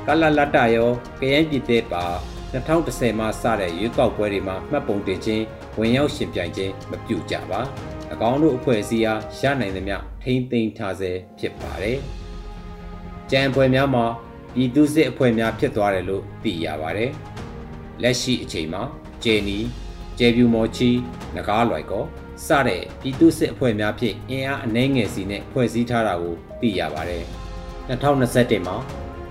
[0.07, 2.05] ကာလလတရောကြရိုင်းပြည်သစ်ပါ
[2.53, 5.43] 2010မှာစတဲ့ရွေးကောက်ပွဲတွေမှာမှတ်ပုံတင်ခြင်း
[5.79, 7.94] ဝင်ရောက်ရှင်ပြိုင်ခြင်းမပြုကြပါ။အကော
[8.29, 11.97] င်းတို့အဖွဲ့အစည်းအားရနိုင်သမျှထိမ့်သိမ်းထားစေဖြစ်ပါတယ်။
[13.31, 14.05] ကြံပွဲများမှာ
[14.53, 17.11] ပြည်သူစစ်အဖွဲ့များဖြစ်သွားတယ်လို့သိရပါတယ်။
[18.01, 18.81] လက်ရှိအချိန်မှာ
[19.23, 19.57] ဂျေနီ၊
[20.19, 20.89] ဂျေပြူမော်ချီ၊
[21.35, 22.03] နဂါးလွိုက်ကော
[22.45, 27.23] စတဲ့ပြည်သူစစ်အဖွဲ့များဖြင့်အင်အားအနှဲငယ်စီနဲ့ဖွဲ့စည်းထားတာကိုသိရပါတယ်။
[27.89, 28.77] 2021မှာ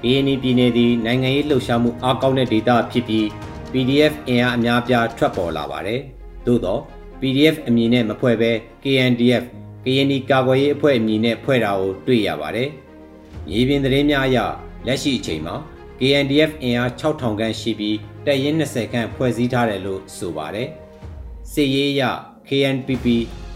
[0.07, 3.25] ANI ပြည်နယ်သည်နိုင်ငံရေးလှုပ်ရှားမှုအားကောင်းတဲ့ဒေသဖြစ်ပြီး
[3.73, 6.01] PDF အင်အားအများပြားထွက်ပေါ်လာပါတယ်။
[6.47, 6.79] သို့သော
[7.21, 8.51] PDF အမည်နဲ့မဖွဲ့ဘဲ
[8.83, 9.45] KNDF
[9.85, 12.69] ကရင်နီကာကွယ်ရေးအဖွဲ့အမည်နဲ့ဖွဲ့တာကိုတွေ့ရပါတယ်။
[13.49, 14.39] မြေပြင်သတင်းများအရ
[14.87, 15.55] လက်ရှိအချိန်မှာ
[15.99, 20.69] KNDF အင်အား6000ခန့်ရှိပြီးတပ်ရင်း20ခန့်ဖွဲ့စည်းထားတယ်လို့ဆိုပါတယ်။
[21.53, 22.03] စစ်ရေးအရ
[22.49, 23.07] KNPP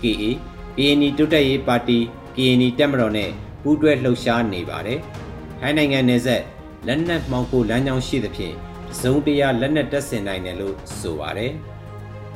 [0.03, 0.25] KA
[0.77, 1.99] KNI တိုးတက်ရေးပါတီ
[2.37, 3.31] KNI တက်မတော်နဲ့
[3.63, 4.99] ပူးတွဲလှုပ်ရှားနေပါတယ်။
[5.61, 6.43] ထိုင်းနိုင်ငံနယ်စပ်
[6.87, 8.55] လက်နက်မှောင်ခိုလမ်းကြောင်းရှိသဖြင့်
[9.01, 11.53] စုံတရာလက်နက်တပ်ဆင်နိုင်တယ်လို့ဆိုပါတယ်။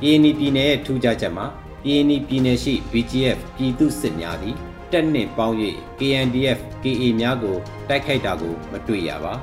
[0.03, 1.47] ကရင်ပြည်နယ်ရဲ့ထူးခြားချက်မှာ
[1.85, 4.57] ကရင်ပြည်နယ်ရှိ BGF ပြည်သူစစ်များသည်
[4.93, 5.57] တက်နှင့်ပေါင်း၍
[5.99, 7.57] KNDF KA များကို
[7.89, 9.35] တိုက်ခိုက်တာကိုမတွေ့ရပါ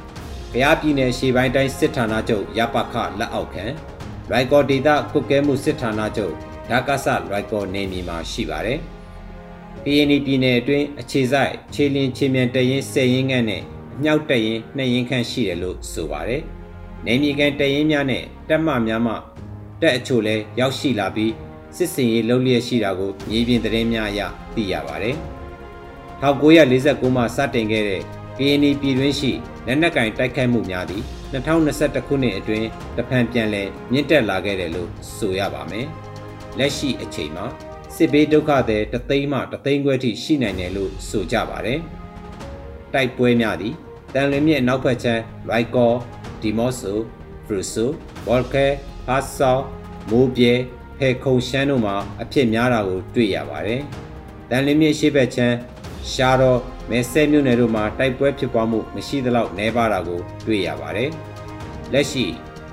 [0.54, 3.64] ။ကြားပြည်နယ်ရှေ့ပိုင်းတိုင်းစစ်ဌာနချုပ်ရပခလက်အောက်ခံ
[4.30, 6.34] ရိုက်ကော်ဒေတာကုတ်ကဲမှုစစ်ဌာနချုပ်
[6.70, 8.78] ဒါကဆရိုက်ကော်နေမြေမှာရှိပါတယ်။
[9.82, 13.62] PND ပြည်နယ်အတွင်းအခြေစိုက်ခြေလင်းခြေမြန်တရင်၁၀ရင်းခန့်နဲ့
[13.94, 16.42] အမြောက်တရင်2ရင်းခန့်ရှိတယ်လို့ဆိုပါတယ်။
[17.06, 19.14] နေမြေကန်တရင်များနဲ့တက်မှများမှ
[19.82, 21.32] တက်အချို့လဲရောက်ရှိလာပြီး
[21.76, 24.20] စစ်စင်ရေးလှုပ်လျက်ရှိတာကိုမြေပြင်သတင်းများအရ
[24.54, 25.16] သိရပါတယ်။
[26.22, 28.02] 1949မှာစတင်ခဲ့တဲ့
[28.36, 29.32] KNI ပြည်တွင်းရှိ
[29.66, 35.86] လက်နက်ကင်တိုက်ခိုက်မှုများသည့်2021ခုနှစ်အတွင်းတဖန်ပြန်လည်မြင့်တက်လာခဲ့တယ်လို့ဆိုရပါမယ်။
[36.58, 37.46] လက်ရှိအချိန်မှာ
[37.96, 41.78] စစ်ဘေးဒုက္ခသည်တသိန်းမှတသိန်းခွဲထိရှိနိုင်တယ်လို့ဆိုကြပါတယ်။
[42.94, 43.74] တိုက်ပွဲများသည့်
[44.14, 45.92] တန်လွင်မြစ်အနောက်ဘက်ခြမ်းရိုက်ကော
[46.42, 46.50] ဒီ
[49.08, 49.56] မော့ဆို
[50.08, 50.62] ဖရူဆိုဘော်ကဲဟာဆော
[50.98, 53.80] မိုးပြေဖဲခုံရှမ်းတို့မှာအဖြစ်များတာကိုတွေ့ရပါတယ်။
[54.50, 55.56] တန်လင်းမြစ်ရှိဘက်ချမ်း
[56.12, 56.58] ရှားတော့
[56.90, 61.10] မဲဆဲမြို့နယ်တို့မှာတိုက်ပွဲဖြစ်ပွားမှုမရှိသလောက်နှဲပါတာကိုတွေ့ရပါတယ်။
[61.92, 62.26] လက်ရှိ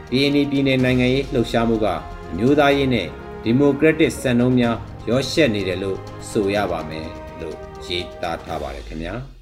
[0.10, 1.88] BNP ပြည်နယ်နိုင်ငံရေးလှုပ်ရှားမှုက
[2.32, 3.08] အမျိုးသားရေးနဲ့
[3.44, 4.76] ဒီမိုကရက်တစ်စံနှုန်းများ
[5.10, 5.98] ရောရှက်နေတယ်လို့
[6.30, 7.08] ဆိုရပါမယ်
[7.42, 7.56] လို့
[7.86, 9.16] ရေးသားထားပါတယ်ခင်ဗျာ။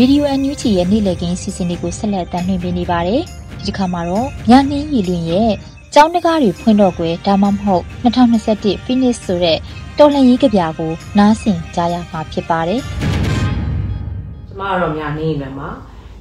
[0.00, 3.22] Radio NUG ရဲ့နေ့လည်ခင်းစီစဉ်လေးကိုဆက်လက်တင်ပြနေပါတယ်။
[3.58, 5.52] ဒီတစ်ခါမှာတော့ညနှင်းရည်လွင်ရဲ့
[5.94, 9.58] ကျောင်းတကားတွေဖွင့်တော့ကွယ်ဒါမှမဟုတ်2021 finish ဆိုတဲ့
[9.98, 12.80] တော်လှန်ရေးကြပြကိုနားဆင်ကြရမှာဖြစ်ပါတယ်။
[14.48, 15.68] ကျမကတော့ညာနေနေမှာ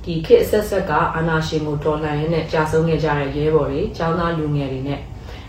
[0.03, 5.00] ဒီခေတ်အဆက်ဆက်ကအာနာရှင်ကိုတော်လှန်ရင်းနဲ့ကြာဆုံးခဲ့ကြတဲ့ရဲဘော်တွေចောင်းသားလူငယ်တွေနဲ့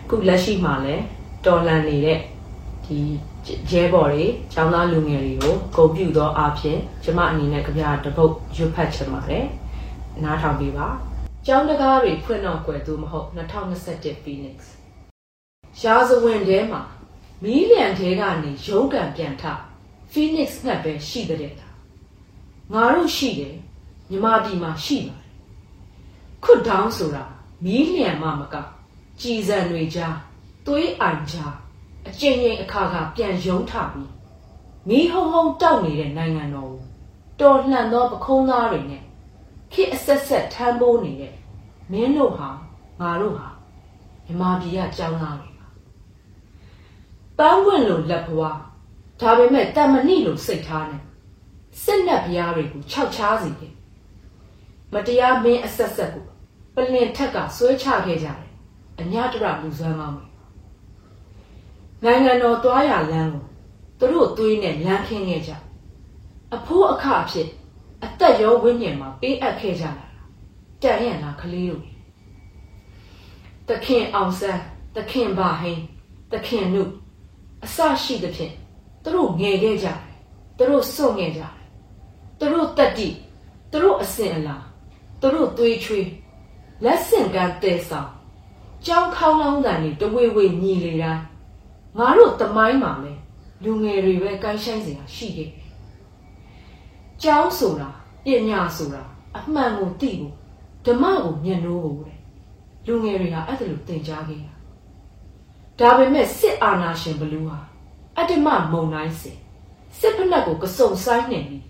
[0.03, 1.03] အခုလက်ရှိမှာလည်း
[1.45, 2.19] တော်လှန်နေတဲ့
[2.85, 2.99] ဒီ
[3.71, 9.45] ရဲဘော်တွေចောင်းသားလူငယ်တွေကိုဂုဏ်ပြုသောအားဖြင့်ကျမအနေနဲ့ကြပြတပုတ်ရွတ်ဖတ်ချင်ပါတယ်
[10.23, 10.87] နားထောင်ပေးပါ
[11.45, 14.57] ကျောင်းတကားတွေဖွင့်တော့ကွယ်သူမဟုတ်2021 Phoenix
[15.81, 16.81] ရာဇဝင်ထဲမှာ
[17.43, 19.43] မီးလျံထဲကနေရုံးကန်ပြန်ထ
[20.11, 21.67] Phoenix ငှက်ပဲရှိတဲ့တာ
[22.73, 23.55] ငါတို့ရှိတယ်
[24.09, 25.31] မြမပြည်မှာရှိပါတယ်
[26.43, 27.23] ခွတ်ဒေါင်းဆိုတာ
[27.65, 28.55] မီးလျံမှမက
[29.21, 30.15] ကြည်စံတွေကြား
[30.65, 31.53] သွေးအိုင်ကြား
[32.07, 34.11] အကျဉ်းချင်းအခါခါပြန်ယုံထပြီး
[34.87, 36.81] မီးဟုံဟုံတောက်နေတဲ့နိုင်ငံတော်ကို
[37.41, 39.03] တော်လှန်သောပခုံးသားတွေနဲ့
[39.71, 41.33] ခေတ်အဆက်ဆက်ထမ်းပိုးနေတဲ့
[41.91, 42.49] မင်းတို့ဟာ
[43.01, 43.47] ငါတို့ဟာ
[44.25, 45.67] မြမပြည်ကကြောင်းသားတွေပါ
[47.37, 48.59] ပန်းပွင့်လိုလက်ဘွား
[49.21, 51.01] ဒါပေမဲ့တမဏိလိုစိတ်ထားနဲ့
[51.83, 53.73] စစ်နက်ဘုရားတွေကိုခြောက်ချားစီတယ်
[54.93, 56.25] မတရားမင်းအဆက်ဆက်ကို
[56.75, 58.51] ပလင်ထက်ကဆွဲချခဲ့ကြတယ်
[58.99, 60.26] အညာတရလူစွမ်းကောင်းတွေ
[62.03, 63.43] နိုင်ငံတော်သွားရလမ်းကို
[63.99, 65.51] သူတို့သွေးနဲ့လမ်းခင်းခဲ့ကြ
[66.55, 67.47] အဖိုးအခအဖြစ်
[68.03, 69.91] အသက်ရောဝိညာဉ်မှာပေးအပ်ခဲ့ကြတာ
[70.81, 71.83] တန်ရန်လားကလေးတို့
[73.69, 74.61] တခင်အောင်ဆန်း
[74.95, 75.81] တခင်ဘာဟင်း
[76.31, 76.83] တခင်နု
[77.63, 78.53] အစရှိသဖြင့်
[79.03, 79.97] သူတို့ငယ်ခဲ့ကြတယ်
[80.57, 81.53] သူတို့စွန့်ခဲ့ကြတယ်
[82.39, 83.07] သူတို့တက်တိ
[83.71, 84.55] သူတို့အစင်အလာ
[85.21, 86.07] သူတို့သွေးချွေး
[86.83, 88.09] လက်ဆင့်ကမ်းတဲဆောင်
[88.85, 91.23] ကြောင်းခေါင်းလောင်းတန်တွေတဝေဝေညီလေတိုင်း
[91.97, 93.13] ငါတို့တမိုင်းမှာလဲ
[93.63, 95.67] လူငယ်တွေပဲကိုင်းဆိုင်စရာရှိခဲ့တယ်။
[97.21, 97.89] ကျောင်းဆိုတာ
[98.25, 99.03] ပညာဆိုတာ
[99.37, 100.33] အမှန်ကိုသိဖို့
[100.85, 102.19] ဓမ္မကိုမျက်နှိုးဖို့တဲ့
[102.85, 104.53] လူငယ်တွေဟာအဲ့ဒါလိုသင်ကြားခဲ့တာ။
[105.79, 107.57] ဒါပေမဲ့စစ်အာဏာရှင်ဘလူးဟာ
[108.17, 109.37] အတ္တမမုံတိုင်းစစ်
[109.99, 111.63] စစ်ဖက်နှက်ကိုကစုံဆိုင်နေပြီး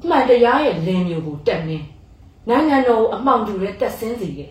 [0.00, 1.78] အမှန်တရားရဲ့လင်းမျိုးကိုတက်နေ
[2.48, 4.50] နိုင်ငံတော်ကိုအမှောင်တူတဲ့တက်ဆင်းစီရဲ့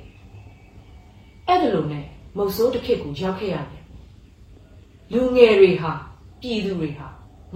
[1.48, 2.06] အဲ့ဒါလိုနဲ့
[2.38, 3.83] မုတ်ဆိုးတစ်ခေတ်ကိုရောက်ခဲ့ရတယ်
[5.14, 5.92] လူငယ်တွေဟာ
[6.42, 7.08] ပြည်သူတွေဟာ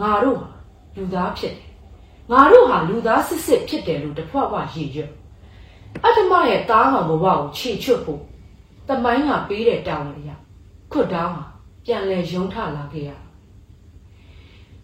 [0.02, 0.50] ငါတို့ဟာ
[0.96, 1.68] လူသားဖြစ်တယ်
[2.32, 5.12] ငါတို့ဟာလူသားစစ်စစ်ဖြစ်တယ်လို့တဖွဖွရည်ရွယ်
[6.04, 8.22] အတ္တမရဲ့တားကောင်ဘဝကိုခြေချွတ်ဖို့
[8.88, 10.30] တမိုင်းကပေးတဲ့တောင်းရ
[10.92, 11.44] ခွတ်တောင်းဟာ
[11.86, 13.12] ပြန်လဲယုံထလာခဲ့ရ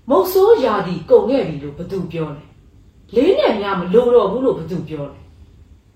[0.10, 2.44] မုတ်ဆိုးရာဒီကုံခဲ့ပြီလို့ဘသူပြောလဲ
[3.16, 5.20] လေးနဲ့များမလိုတော့ဘူးလို့ဘသူပြောလဲ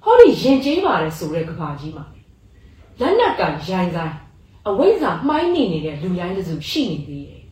[0.03, 2.05] ဟောဒီရင်ကျေးပါတယ်ဆိုတဲ့ကဘာကြီးမှာ
[2.99, 3.59] လက်နက်ကရိုင်း
[3.95, 4.13] ဆိုင်
[4.67, 7.43] အဝိဇ္ဇာမှိုင်းနေနေတဲ့လူရိုင်းတစုရှိနေသေးတယ်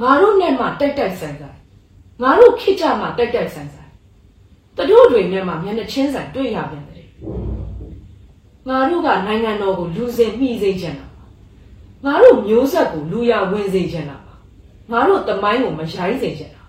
[0.00, 1.58] ငါတို့နဲ့မှတိုက်တိုက်ဆိုင်ဆိုင်
[2.22, 3.90] ငါတို့ခစ်ကြမှတိုက်တိုက်ဆိုင်ဆိုင်
[4.76, 7.08] တတို့တွေနဲ့မှမျက်နှာချင်းဆိုင်တွေ့ရပြန်တယ်
[8.68, 11.06] ငါတို့ကနိုင်ငံတော်ကိုလူစင်မှီစေချင်တာ
[12.04, 14.18] ငါတို့မျိုးဆက်ကိုလူရဝင်စေချင်တာ
[14.90, 16.62] ငါတို့တမိုင်းကိုမရိုင်းစေချင်တာ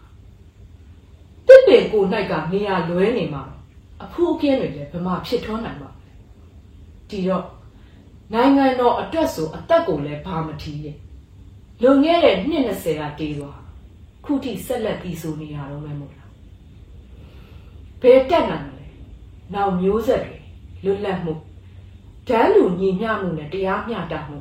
[1.47, 3.43] တစ်ပင်ကို၌ကနေရာလွဲနေမှာ
[4.03, 5.89] အဖိုးအကင်းတွေလည်းဘမဖြစ်ထွန်းနိုင်မှာ
[7.09, 7.43] ဒီတော့
[8.33, 10.97] နိုင်ငံတော်အတွက်ဆိုအသက်ကိုလည်းဘာမထီးရဲ့
[11.81, 13.59] လွန်ခဲ့တဲ့နှစ်20ကတေးသွား
[14.25, 16.31] ခုထိဆက်လက်ပြီးဆိုနေရတော့မှမို့လား
[18.01, 18.85] ဘယ်တက်နိုင်မလဲ
[19.53, 20.37] နောက်မျိုးဆက်တွေ
[20.83, 21.33] လွတ်လပ်မှု
[22.27, 24.37] ဓာတ်လူညီမျှမှုနဲ့တရားမျှတမှု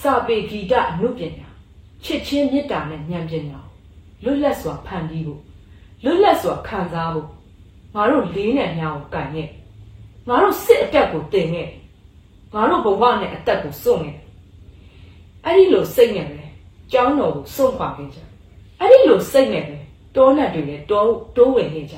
[0.00, 1.48] စာပေဂီတအမှုပညာ
[2.04, 3.60] ချစ်ချင်းမေတ္တာနဲ့ဉာဏ်ပညာ
[4.24, 5.42] လွတ်လပ်စွာဖန်တီးဖို့
[6.04, 7.28] လွတ်လပ်စွာခံစားဖို့
[7.94, 9.48] ငါတို့လေးနဲ့များကိုကန်ရဲ့
[10.28, 11.68] ငါတို့စစ်အတက်ကိုတင်ခဲ့
[12.54, 14.16] ငါတို့ဘဝနဲ့အသက်ကိုစွန့်ခဲ့
[15.44, 16.42] အဲ့ဒီလိုစိတ်နဲ့ပဲ
[16.92, 18.18] ကျောင်းတော်ကိုစွန့်ခွာခဲ့ကြ
[18.80, 19.76] အဲ့ဒီလိုစိတ်နဲ့ပဲ
[20.16, 21.02] တောနတ်တွေလည်းတော
[21.36, 21.96] တိုးဝင်ခဲ့ကြ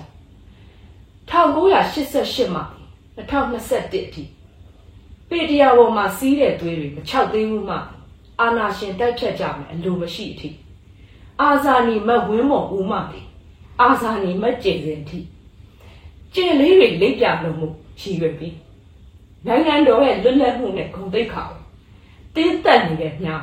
[1.30, 2.64] 1988မှာ
[3.16, 4.22] 2021အထိ
[5.28, 7.76] ပေတရာပေါ်မှာစီးတဲ့သွေးတွေမချောက်သေးဘူးမှ
[8.40, 10.48] အာနာရှင်တိုက်ဖြတ်ကြမယ်အလိုမရှိအထိ
[11.40, 13.20] အာဇာနည်မတ်ဝင်းမော်ဦးမတီ
[13.80, 15.20] အာဇာနည်မတ်ကျေစင်အထိ
[16.34, 17.68] ကျေလေးတွေလိပ်ပြလို့မှု
[18.00, 18.54] ရည်ရွယ်ပြီး
[19.46, 21.60] နိုင်ငံတော်ရဲ့လွတ်လပ်မှုနဲ့ဂုဏ်သိက္ခာကို
[22.34, 23.36] တင်းတက်နေတဲ့မြာ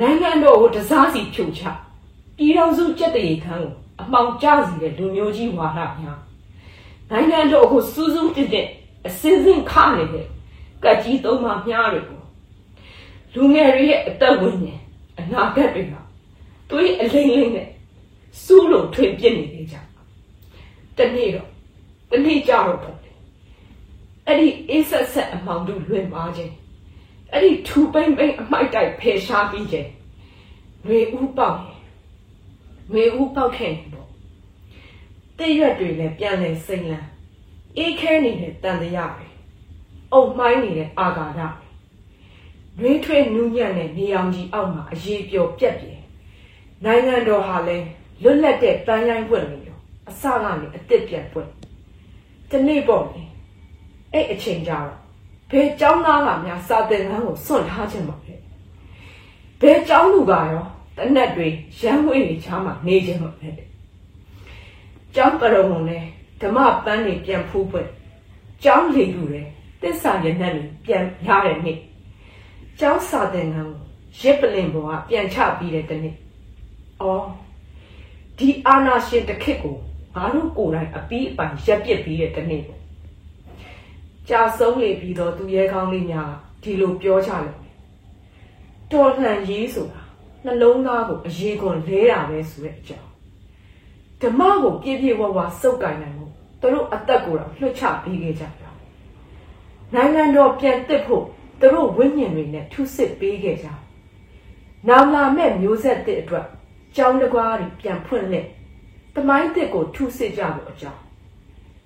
[0.00, 1.62] နိုင်ငံတော်ကိုတစားစီဖြုတ်ချ
[2.36, 6.18] ပြည်တော်စုကြက်တရေခန်းကိုအမှောင်ကျစီတဲ့လူမျိုးကြီးဝါဒများ
[7.10, 8.66] နိုင်ငံတော်ကိုစူးစူးတက်တဲ့
[9.06, 10.26] အစင်းစင်းခနေတဲ့
[10.84, 12.20] ကကြီးသုံးပါမြားတွေကို
[13.34, 14.74] လူငယ်တွေရဲ့အသက်ဝင်နေ
[15.18, 15.94] အနာဂတ်တွေက
[16.70, 17.68] သွေးအလိမ့်လိမ့်နဲ့
[18.44, 19.76] စူးလို့ထွင်ပြစ်နေကြကြ
[20.98, 21.48] တနေ့တော့
[22.10, 23.05] တနေ့ကြတော့ပေါ့
[24.26, 26.52] အဲ့ဒီအေးဆက်ဆက်အမောင်တို့လွင်ပါခြင်း
[27.32, 29.90] အဲ့ဒီထူပိမ့်ပိမ့်အမိုက်တိုက်ဖယ်ရှားပြီးခြင်း
[30.86, 31.58] ငွေဥပေါက်
[32.92, 34.08] ငွေဥပေါက်ခဲ့ပေါ့
[35.38, 37.08] တဲ့ရွက်တွေလည်းပြန်လဲစိမ့်လန်း
[37.76, 39.26] အေးခဲနေတဲ့တန်တရားပဲ
[40.12, 41.40] အုံမိုင်းနေတဲ့အာဃာတ
[42.78, 45.92] တွင်းထွေးနူးညံ့တဲ့နေအောင်ကြီးအောက်မှာအရေးပြောပြက်ပြဲ
[46.84, 47.86] နိုင်ငံတော်ဟာလည်း
[48.22, 51.50] လွတ်လပ်တဲ့တန်ရိုင်းပွင့်နေရောအစကနေအစ်စ်ပြန်ပွင့်
[52.50, 53.22] ဒီနေ့ပေါ့လေ
[54.16, 54.88] အဲ့အချိန်ကြတော့
[55.50, 58.34] ဘယ်ကျောင်းသားကများစာသင်ခန်းကိုစွန့်ထားခြင်းပါလဲ
[59.60, 60.64] ဘယ်ကျောင်းလူကရော
[60.96, 61.48] တနက်တွေ
[61.80, 63.50] ရန်ဝေးတွေချားမှာနေခြင်းပါလဲ
[65.14, 66.02] ကျောင်းကရုံုံနဲ့
[66.40, 67.90] ဓမ္မပန်းတွေပြန်ဖူးပွင့်
[68.64, 69.42] ကျောင်းလေလူတွေ
[69.82, 71.78] တစ္ဆာရနတ်တွေပြန်ရတဲ့နေ့
[72.80, 73.80] ကျောင်းစာသင်ခန်းကို
[74.20, 76.14] ရစ်ပလင်ပေါ်ကပြန်ချပြီးတဲ့တနေ့
[77.00, 77.24] အော်
[78.38, 79.76] ဒီအာနာရှင်တစ်ခစ်ကို
[80.14, 82.80] ငါတို့ကိုယ်တိုင်အပြီးအပိုင်ရပ်ပစ်ပြီးတဲ့တနေ့ပေါ့
[84.28, 86.30] ကြာဆုံးလေပြီးတော့သူရဲကောင်းလေးများ
[86.62, 87.54] ဒီလိုပြောချတယ်
[88.92, 90.02] တော်လှန်ရေးဆိုတာ
[90.44, 93.10] နှလုံးသားကိုအရေးကွန်လဲတာပဲဆိုတဲ့အကြောင်း
[94.20, 96.26] ဓမ္မကိုပြည့်ပြည့်ဝဝစုပ်ကင်နိုင်မှု
[96.60, 98.74] သူတို့အသက်ကိုတော့လွှတ်ချပေးခဲ့ကြတယ်
[99.94, 101.24] နိုင်ငံတော်ပြန်တက်ဖို့
[101.60, 103.68] သူတို့ဝိညာဉ်တွေနဲ့ထုစစ်ပေးခဲ့ကြ
[104.88, 106.46] နောင်လာမဲ့မျိုးဆက်တဲ့အတွက်
[106.96, 108.46] ကျောင်းတကွားတွေပြန်ဖွင့်လှစ်
[109.14, 111.00] တမိုင်းတစ်ကိုထုစစ်ကြဖို့အကြောင်း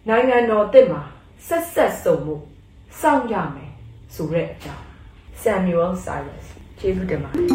[0.09, 1.03] နိုင်ငံတော်တစ်မှာ
[1.48, 2.35] ဆက်ဆက်စုံမှု
[3.00, 3.70] စောင့်ရမယ်
[4.14, 4.85] ဆိုတဲ့အကြောင်း
[5.42, 6.46] Samuel Silas
[6.79, 7.46] ကျေးဇူးတင်ပါတယ်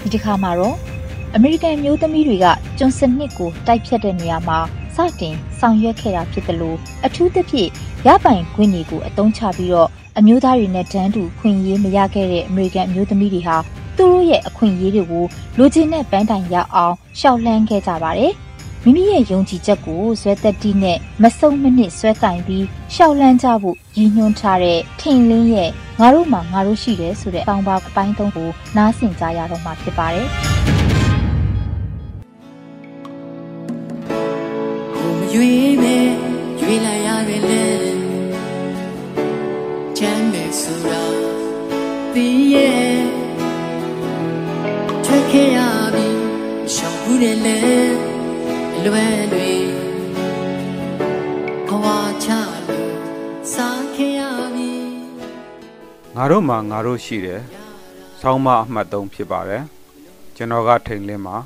[0.00, 0.76] ဒီတစ်ခါမှာတော့
[1.36, 2.46] အမေရိကန်မျိုးသမီးတွေက
[2.78, 4.58] ကျွန်းစနစ်ကိုတိုက်ဖြတ်တဲ့နေရာမှာ
[4.96, 7.70] စတင်ဆောင်ရွက်ခဲ့တာဖြစ်တယ်လို့အထူးသဖြင့်
[8.06, 13.56] ရပိုင်ခွင့်တွေကိုအသုံးချပြီးတော့အမျိုးသားတွေနဲ့တန်းတူခွင့်ရေးမရခဲ့တဲ့အမေရိကန်အမျိုးသမီးတွေဟာ
[13.96, 15.24] သူတို့ရဲ့အခွင့်အရေးတွေကို
[15.58, 18.32] လူချင်းနဲ့ပန်းတိုင်ရောက်အောင်ရှောက်လှမ်းခဲ့ကြပါတယ်။
[18.84, 30.26] မိမိရဲ့ယုံကြည်ချက်ကိုဇွဲသက်တီးနဲ့မစုံမနစ်ဆွဲကင်ပြီးရှောက်လှမ်းကြဖို့ရည်ညွှန်းထားတဲ့ထိန်လင်းရဲ့ငါတို့မှာငါတို့ရှိတယ်ဆိုတဲ့အပေါင်းပါအပိုင်းသုံးကိုနားဆင်ကြရတော့မှာဖြစ်ပါတယ်။
[35.32, 36.23] ရွေးမယ်ရွေးလို
[56.34, 57.40] တို့မှာငါတို့ရှိတယ်။
[58.20, 59.62] ဆောင်းမအမှတ်3ဖြစ်ပါတယ်။
[60.36, 61.36] ကျွန်တော်ကထိန်လင်းပါ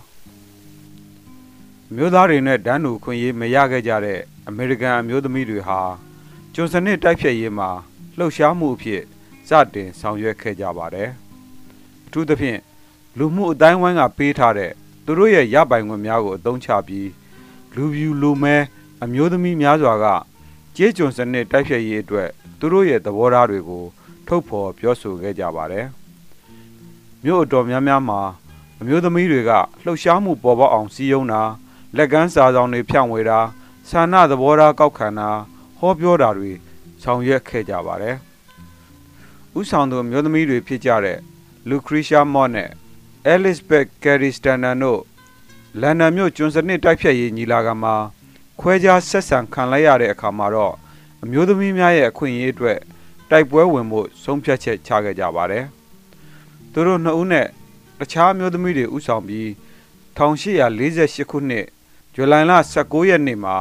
[1.95, 5.81] မြို့သားတွေနဲ့ဒန်းတူခွင့်ရေးမရခဲ့ကြတဲ့အမေရိကန်အမျိုးသမီးတွေဟာ
[6.55, 7.71] ကျွန်းစနစ်တိုက်ဖြတ်ရေးမှာ
[8.19, 9.03] လှုပ်ရှားမှုအဖြစ်
[9.49, 11.11] စတင်ဆောင်ရွက်ခဲ့ကြပါတယ်။
[12.07, 12.59] အထူးသဖြင့်
[13.19, 14.73] လူမှုအတိုင်းဝိုင်းကပေးထားတဲ့
[15.05, 17.09] သူတို့ရဲ့ရပိုင်ခွင့်များကိုအသုံးချပြီး
[17.75, 18.57] လူပြူလူမဲ
[19.03, 20.07] အမျိုးသမီးများစွာက
[20.77, 23.87] ကြေးကျွန်စနစ်တိုက်ဖြတ်ရေးအတွက်သူတို့ရဲ့သဘောထားတွေကို
[24.29, 25.87] ထုတ်ဖော်ပြောဆိုခဲ့ကြပါတယ်။
[27.25, 28.21] မြို့အတော်များများမှာ
[28.81, 29.53] အမျိုးသမီးတွေက
[29.85, 31.43] လှုပ်ရှားမှုပေါ်ပေါက်အောင်စီးရုံးတာ
[31.97, 33.39] လက်ကမ်းစာဆောင်တွေဖြန့်ဝေတာ
[33.89, 35.31] ဆန္ဒသဘောထားကောက်ခံတာ
[35.79, 36.53] ဟောပြောတာတွေ
[37.03, 38.17] ဆောင်ရွက်ခဲ့ကြပါတယ်။
[39.59, 41.19] ဥဆောင်သူအမျိုးသမီးတွေဖြစ်ကြတဲ့
[41.69, 42.71] လူခရီရှာမော့နဲ့
[43.35, 45.01] Elizabeth Carey Stanton တို့
[45.81, 47.95] လန်ဒန်မြို့ကျွန်းစနစ်တိုက်ဖြတ်ရေးညီလာခံမှာ
[48.61, 50.75] ခွဲခြားဆက်ဆံခံလိုက်ရတဲ့အခါမှာတော့
[51.23, 52.79] အမျိုးသမီးများရဲ့အခွင့်အရေးအတွက်
[53.31, 55.65] တိုက်ပွဲဝင်ဖို့ဆုံးဖြတ်ချက်ချခဲ့ကြပါတယ်။
[56.73, 57.47] သူတို့နှစ်ဦးနဲ့
[57.99, 59.47] တခြားမျိုးသမီးတွေဥဆောင်ပြီး
[60.17, 61.69] 1848ခုနှစ်ဇ
[62.15, 63.57] ဇူလိုင်လ19ရက်နေ့မှာ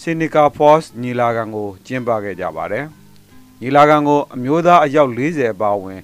[0.00, 2.84] စင်နီကာဖော့စ်ညီလာခံကိုကျင်းပခဲ့ကြပါတယ်။
[3.60, 6.00] ညီလာခံကိုအမျိုးသားအယောက်40အပါအဝင်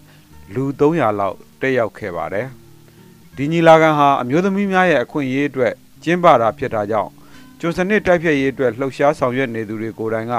[0.55, 2.47] လူ300လောက်တက်ရောက်ခဲ့ပါတယ်။
[3.37, 5.73] ဒီညီလာခံဟာအမျိုးသမီးများရဲ့အခွင့်အရေးအတွက်
[6.05, 7.11] ကျင်းပတာဖြစ်တာကြောင့်
[7.61, 10.35] ကျွန်းစနစ်တိုက်ဖြတ်ရေးအတွက်လှုပ်ရှားဆောင်ရွက်နေသူတွေကိုယ်တိုင်က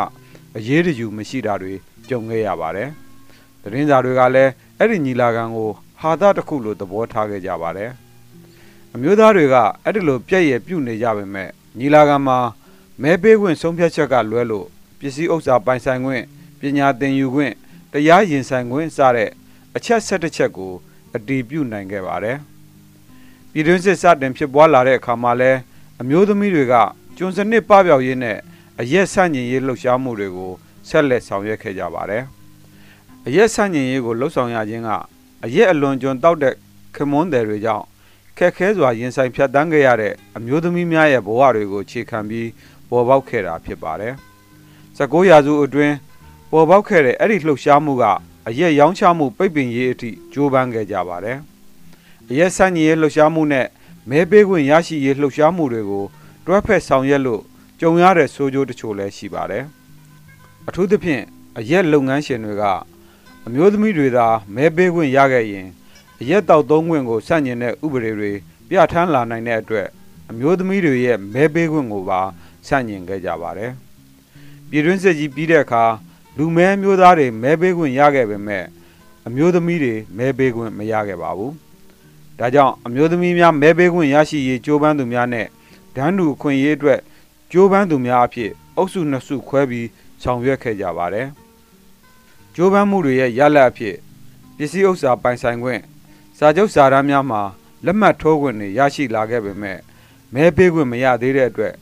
[0.58, 1.74] အရေးတယူမရှိတာတွေ
[2.10, 2.90] ကြုံခဲ့ရပါတယ်။
[3.62, 5.70] သတင်းစာတွေကလည်းအဲ့ဒီညီလာခံကို
[6.02, 7.92] ဟာသတစ်ခုလိုသဘောထားခဲ့ကြပါတယ်။
[8.94, 12.38] အမျိုးသားတွေကအဲ့ဒီလိုပြည့်ရပြုတ်နေကြပေမဲ့ညီလာခံမှာ
[13.02, 14.68] မဲပေးခွင့်ဆုံးဖြတ်ချက်ကလွဲလို့
[15.00, 16.24] ပစ္စည်းဥစ္စာပိုင်ဆိုင်ခွင့်
[16.60, 17.54] ပညာသင်ယူခွင့်
[17.92, 19.30] တရားရင်ဆိုင်ခွင့်စတဲ့
[19.76, 20.74] အချက်၁၁ချက်ကို
[21.16, 22.38] အတည်ပြုနိုင်ခဲ့ပါတယ်။
[23.52, 25.52] ပြည်တွင်းစစ်စတင်ဖြစ်ပွားလာတဲ့အခါမှာလဲ
[26.02, 26.74] အမျိုးသမီးတွေက
[27.18, 28.38] ကျွန်းစနစ်ပပျောက်ရေးနဲ့
[28.80, 30.54] အရက်ဆန့်ကျင်ရေးလှုပ်ရှားမှုတွေကို
[30.90, 32.24] ဆက်လက်ဆောင်ရွက်ခဲ့ကြပါတယ်။
[33.28, 34.90] အရက်ဆန့်ကျင်ရေးကိုလှုပ်ဆောင်ရခြင်းက
[35.46, 36.54] အရက်အလွန်ကျွံတောက်တဲ့
[36.96, 37.86] ခမွန်းတယ်တွေကြောင့်
[38.38, 42.50] ခက်ခဲစွာရင်ဆိုင်ဖြတ်တန်းခဲ့ရတဲ့အမျိုးသမီးများရဲ့ဘဝတွေကိုခြေခံပြီး
[42.90, 44.14] ပေါ်ပေါက်ခဲ့တာဖြစ်ပါတယ်။
[44.98, 45.96] 19ရာစုအတွင်း
[46.52, 48.04] ပေါ်ပေါက်ခဲ့တဲ့အဲ့ဒီလှုပ်ရှားမှုက
[48.48, 51.38] အရက်ရောင်းချမှုပိတ်ပင်ရေးအထိကြိုးပမ်းခဲ့ကြပါတယ်။
[52.30, 53.68] အရက်ဆန့်ကျင်ရေးလှုပ်ရှားမှုနဲ့
[54.10, 56.06] မဲပေးခွင့်ရရှိရေးလှုပ်ရှားမှုတွေကို
[56.46, 57.42] တွဲဖက်ဆောင်ရွက်လို့
[57.82, 59.66] ကြုံရတဲ့ဆိုးကျိုးတချို့လည်းရှိပါတယ်။
[60.68, 61.24] အထူးသဖြင့်
[61.58, 62.64] အရက်လုပ်ငန်းရှင်တွေက
[63.48, 65.68] အမျိုးသမီးတွေသာမဲပေးခွင့်ရခဲ့ရင်
[66.22, 68.32] အရက်တောက်သုံးခွင့်ကိုဆန့်ကျင်တဲ့ဥပဒေတွေ
[68.70, 69.88] ပြဋ္ဌာန်းလာနိုင်တဲ့အတွက်
[70.30, 72.22] အမျိုးသမီးတွေရဲ့မဲပေးခွင့်ကိုပါ
[72.68, 73.72] ဆန့်ကျင်ခဲ့ကြပါတယ်။
[74.70, 75.84] ပြည်တွင်းစစ်ကြီးပြီးတဲ့အခါ
[76.38, 78.64] လူမဲမျိုးသားတွေမဲပေးခွင့်ရခဲ့ပေမဲ့
[79.28, 81.52] အမျိုးသမီးတွေမဲပေးခွင့်မရခဲ့ပါဘူး။
[82.40, 85.48] ဒါကြောင့်အမျိုးသမီးများမဲပေးခွင့်ရရှိရေးကြိုးပမ်းသူများနဲ့
[85.96, 87.00] ဒန်းတူအခွင့်အရေးအတွက်
[87.52, 89.88] ကြိုးပမ်းသူများအဖြစ်အုပ်စုနှစ်စုခွဲပြီး
[90.26, 91.28] ဆောင်ရွက်ခဲ့ကြပါတယ်။
[92.56, 93.96] ကြိုးပမ်းမှုတွေရဲ့ရလဒ်အဖြစ်
[94.58, 95.82] ပစ္စည်းဥစ္စာပိုင်ဆိုင်ခွင့်
[96.38, 97.42] စာချုပ်စာတမ်းများမှာ
[97.86, 99.80] လက်မှတ်ထိုးခွင့်တွေရရှိလာခဲ့ပေမဲ့
[100.34, 101.74] မဲပေးခွင့်မရသေးတဲ့အတွက်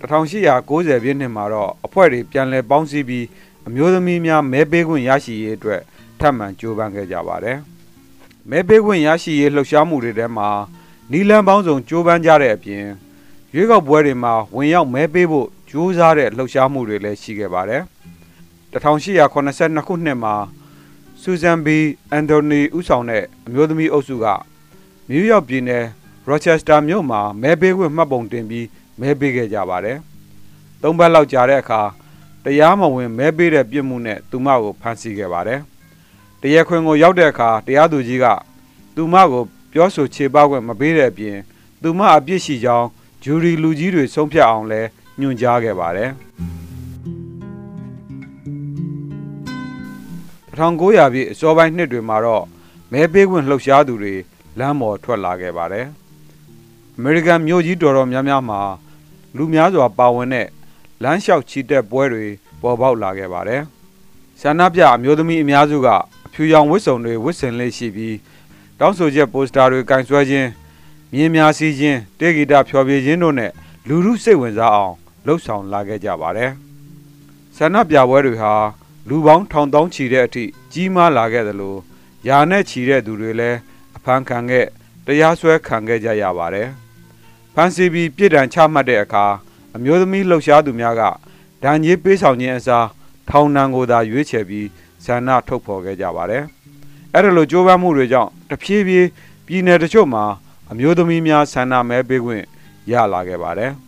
[0.00, 3.26] 1890ပြည့်နှစ်မှာတော့အဖွဲ့တွေပြန်လည်ပေါင်းစည်းပြီး
[3.66, 5.80] အမျိုးသမီးများမဲပေးခွင့်ရရှိရေးအတွက်
[6.20, 7.58] ထပ်မံကြိုးပမ်းခဲ့ကြပါတယ်။
[8.50, 10.48] မဲပေးခွင့်ရရှိရေးလှုပ်ရှားမှုတွေထဲမှာ
[11.10, 12.84] နီလန်ပေါင်းစုံကြိုးပမ်းကြတဲ့အပြင်
[13.54, 17.82] ရွေးကောက်ပွဲတွေမှာဝင်ရောက်မဲပေးဖို့ ကြိုးစားတဲ့လှုပ်ရှားမှုတွေလည်းရှိခဲ့ပါတယ်။
[18.72, 20.34] 1882ခုနှစ်မှာ
[21.22, 21.78] ဆူဇန်ဘီ
[22.10, 24.26] အန်တိုနီဦးဆောင်တဲ့အမျိုးသမီးအုပ်စုက
[25.08, 25.84] နယူးယောက်ပြည်နယ်
[26.26, 28.66] ရော့ချက်စတာမြို့မှာမဲပေးခွင့်မှတ်ပုံတင်ပြီး
[29.00, 29.98] မဲပေးခဲ့ကြပါတယ်။
[30.82, 31.80] သုံးပတ်လောက်ကြာတဲ့အခါ
[32.44, 35.60] တရားမဝင်မဲပေးတဲ့ပြစ်မှုနဲ့သူမကိုဖမ်းဆီးခဲ့ပါတယ်။
[36.40, 38.26] တရားခွင်ကိုရောက်တဲ့အခါတရားသူကြီးက
[38.96, 41.36] သူမကိုပြောဆိုခြေပခွင့်မပေးတဲ့အပြင်
[41.82, 42.88] သူမအပြစ်ရှိကြောင်း
[43.22, 44.82] ဂျူရီလူကြီးတွေဆုံးဖြတ်အောင်လဲ
[45.20, 46.10] ညွှန်ကြားခဲ့ပါတယ်။
[50.56, 52.44] 1900ပြည့်အစောပိုင်းနှစ်တွေမှာတော့
[52.92, 54.14] မဲပေးခွင့်လှုပ်ရှားသူတွေ
[54.58, 55.86] လမ်းပေါ်ထွက်လာခဲ့ပါတယ်။
[56.96, 58.60] အမေရိကန်မြို့ကြီးတော်တော်များများမှာ
[59.36, 60.48] လူများစွာပါဝင်တဲ့
[61.02, 62.26] လမ်းလျှောက်ချီတက်ပွဲတွေ
[62.62, 63.62] ပေါ်ပေါက်လာခဲ့ပါတယ်။
[64.40, 65.88] ဆန္ဒပြအမျိုးသမီးအများစုက
[66.26, 68.16] အဖြူရောင်ဝတ်စုံတွေဝတ်ဆင်လေးရှိပြီး
[68.78, 70.48] တောင်းဆိုချက်ပိုစတာတွေကင်ဆွဲခြင်း
[71.14, 73.52] မြင်းများစီးခြင်းတေဂီတာဖျော်ဖြေခြင်းတို့နဲ့
[73.88, 74.94] လူမှုစိတ်ဝင်စားအောင်
[75.26, 76.50] လှုပ်ဆောင်လာခဲ့ကြပါတယ်။
[77.56, 78.54] ဆန္ဒပြပွဲတွေဟာ
[79.08, 81.76] လူပေါင်းထောင်တောင်းချီတဲ့အထိကြီးမားလာခဲ့သလို
[82.28, 83.58] ယာနဲ့ချီတဲ့သူတွေလည်း
[83.96, 84.66] အဖမ်းခံခဲ့
[85.06, 86.68] တရားစွဲခံခဲ့ကြရပါတယ်။
[87.54, 89.24] ဖမ်းဆီးပြီးပြည်ဒဏ်ချမှတ်တဲ့အခါ
[89.76, 91.02] အမျိုးသမီးလှုပ်ရှားသူများက
[91.62, 92.86] ဒဏ်ကြီးပေးဆောင်ခြင်းအစား
[93.30, 94.66] ထောင်ဒဏ်ကိုသာရွေးချယ်ပြီး
[95.04, 96.44] ဆန္ဒထုတ်ဖော်ခဲ့ကြပါတယ်။
[97.14, 99.08] အဲ့ဒါလိုကြိုးပမ်းမှုတွေကြောင့်တဖြည်းဖြည်း
[99.46, 100.24] ပြည်내တချို့မှာ
[100.70, 102.44] အမျိုးသမီးများဆန္ဒမဲပေးခွင့်
[102.90, 103.72] ရလာခဲ့ပါတယ်။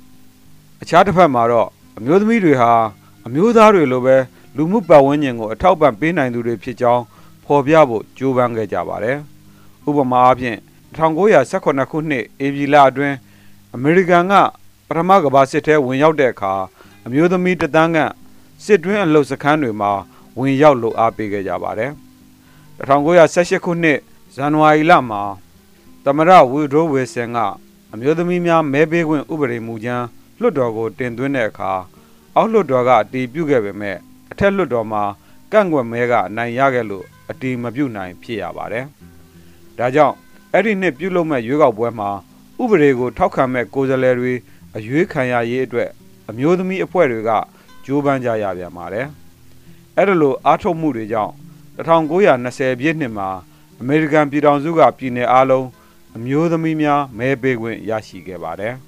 [0.83, 2.73] အခြားတစ်ဖက်မှာတော့အမျိုးသမီးတွေဟာ
[3.27, 4.17] အမျိုးသားတွေလိုပဲ
[4.57, 7.03] လူမှုပတ်ဝန်းကျင်ကိုအထောက်ပံ့ပေးနိုင်သူတွေဖြစ်ကြောင်း
[7.45, 9.17] ဖော်ပြဖို့ကြိုးပမ်းခဲ့ကြပါတယ်။
[9.89, 10.59] ဥပမာအားဖြင့်
[10.97, 13.17] 1918ခုနှစ်ဧပြီလအတွင်း
[13.75, 14.35] အမေရိကန်က
[14.89, 16.55] ပထမကမ္ဘာစစ်ထဲဝင်ရောက်တဲ့အခါ
[17.07, 17.99] အမျိုးသမီးတသန်းက
[18.65, 19.93] စစ်တွင်းအလုစခန်းတွေမှာ
[20.39, 21.91] ဝင်ရောက်လို့အားပေးခဲ့ကြပါတယ်။
[22.89, 23.99] 1918ခုနှစ်
[24.35, 25.23] ဇန်နဝါရီလမှာ
[26.05, 27.39] သမရဝီဒိုဝေဆန်က
[27.93, 30.05] အမျိုးသမီးများမဲပေးခွင့်ဥပဒေမူကြမ်း
[30.41, 31.73] လွှတ်တော်ကိုတင်သွင်းတဲ့အခါ
[32.37, 33.97] အောက်လွှတ်တော်ကအတည်ပြုခဲ့ပေမဲ့
[34.31, 35.03] အထက်လွှတ်တော်မှာ
[35.53, 38.85] ကန့်ကွက်မဲကအနိုင်ရခဲ့လို့အတည်မပြုနိုင်ဖြစ်ရပါတယ်။
[39.79, 40.15] ဒါကြောင့်
[40.53, 42.11] အဲ့ဒီနှစ်ပြုလုပ်မဲ့ရွေးကောက်ပွဲမှာ
[42.63, 44.33] ဥပဒေကိုထောက်ခံမဲ့ကိုယ်စားလှယ်တွေ
[44.77, 45.91] အရွေးခံရရေးအတွက်
[46.29, 47.31] အမျိုးသမီးအဖွဲ့တွေက
[47.85, 49.07] ကြိုးပမ်းကြရပြန်ပါတယ်။
[49.97, 51.33] အဲ့ဒါလိုအားထုတ်မှုတွေကြောင့်
[51.79, 53.29] 1920ပြည့်နှစ်မှာ
[53.81, 55.67] အမေရိကန်ပြည်ထောင်စုကပြည်내အားလုံး
[56.17, 58.75] အမျိုးသမီးများမဲပေးခွင့်ရရှိခဲ့ပါတယ်။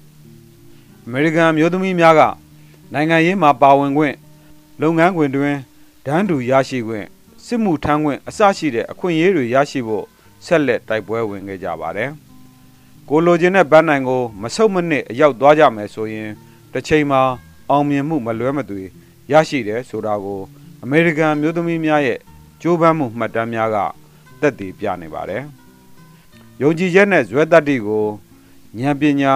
[1.11, 2.21] မေရိကန်အမျိုးသမီးများက
[2.93, 4.15] နိုင်ငံရေးမှာပါဝင်ခွင့်
[4.81, 5.55] လုပ်ငန်းခွင်တွင်
[6.05, 7.05] ဒန်းတူရရှိခွင့်
[7.45, 10.05] စစ်မှုထမ်းခွင့်အစရှိတဲ့အခွင့်အရေးတွေရရှိဖို့
[10.45, 12.09] ဆက်လက်တိုက်ပွဲဝင်ခဲ့ကြပါတယ်။
[13.09, 16.29] ကိုလိုချင်တဲ့ဘန်းနိုင်ကိုမဆုတ်မနစ်အရောက်သွားကြမယ်ဆိုရင်
[16.73, 17.21] တစ်ချိန်မှာ
[17.69, 18.81] အောင်မြင်မှုမလွဲမသွေ
[19.31, 20.41] ရရှိတယ်ဆိုတာကို
[20.83, 22.19] အမေရိကန်မျိုးသမီးများရဲ့
[22.61, 23.77] ကြိုးပမ်းမှုမှတ်တမ်းများက
[24.41, 25.43] သက်သေပြနေပါတယ်။
[26.61, 28.05] ယုံကြည်ချက်နဲ့ဇွဲတတ္တိကို
[28.79, 29.33] ဉာဏ်ပညာ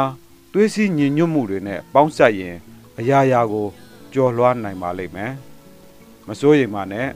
[0.58, 2.56] သွေးစည်းညီညွတ်မှုတွေနဲ့ပေါင်းစပ်ရင်
[3.00, 3.68] အရာရာကို
[4.14, 5.32] ကျော်လွှားနိုင်ပါလိမ့်မယ်။
[6.28, 7.08] မစိုးရိမ်ပါနဲ့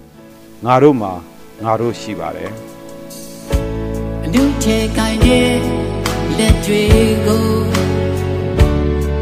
[0.65, 1.13] ငါတို့မှာ
[1.63, 2.51] ငါတို့ရှိပါတယ်
[4.23, 5.53] အနုထဲကိုင်းတဲ့
[6.37, 6.83] လက်တွေ
[7.25, 7.47] ကို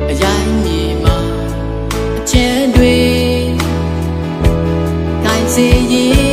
[0.10, 1.17] အရိုင်းမြေမှာ
[2.17, 2.97] အချဲတွေ
[5.25, 6.27] ကိုင်းစေရင်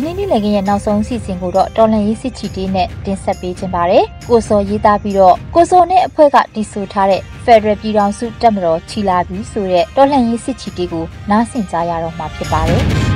[0.00, 12.84] ဒီနေ့နေ့လည်ခင်းရဲ့နောက်ဆုံးအစီအစဉ်ကိုတော့တော်လန်ရေးစစ်ချီတေးနဲ့တင်ဆက်ပေးခြင်းပါတယ်။ကိုစော်ရေးသားပြီးတော့ကိုစော်နဲ့အဖွဲ့ကတီဆိုထားတဲ့ Federal ပြည်ထောင်စုတပ်မတော်ချီလာပြီဆိုတဲ့တော်လန်ရေးစစ်ချီတေးကိုနားဆင်ကြရတော့မှာဖြစ်ပါတယ်။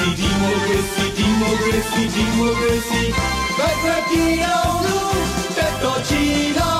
[0.00, 3.04] democracy, democracy, democracy, democracy.
[3.58, 5.18] Petrokino lub
[5.56, 6.70] Petrokino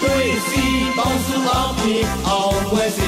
[0.00, 2.98] Poesie ပေါင်းစုအောင်ပြီးအောင်ပွဲစ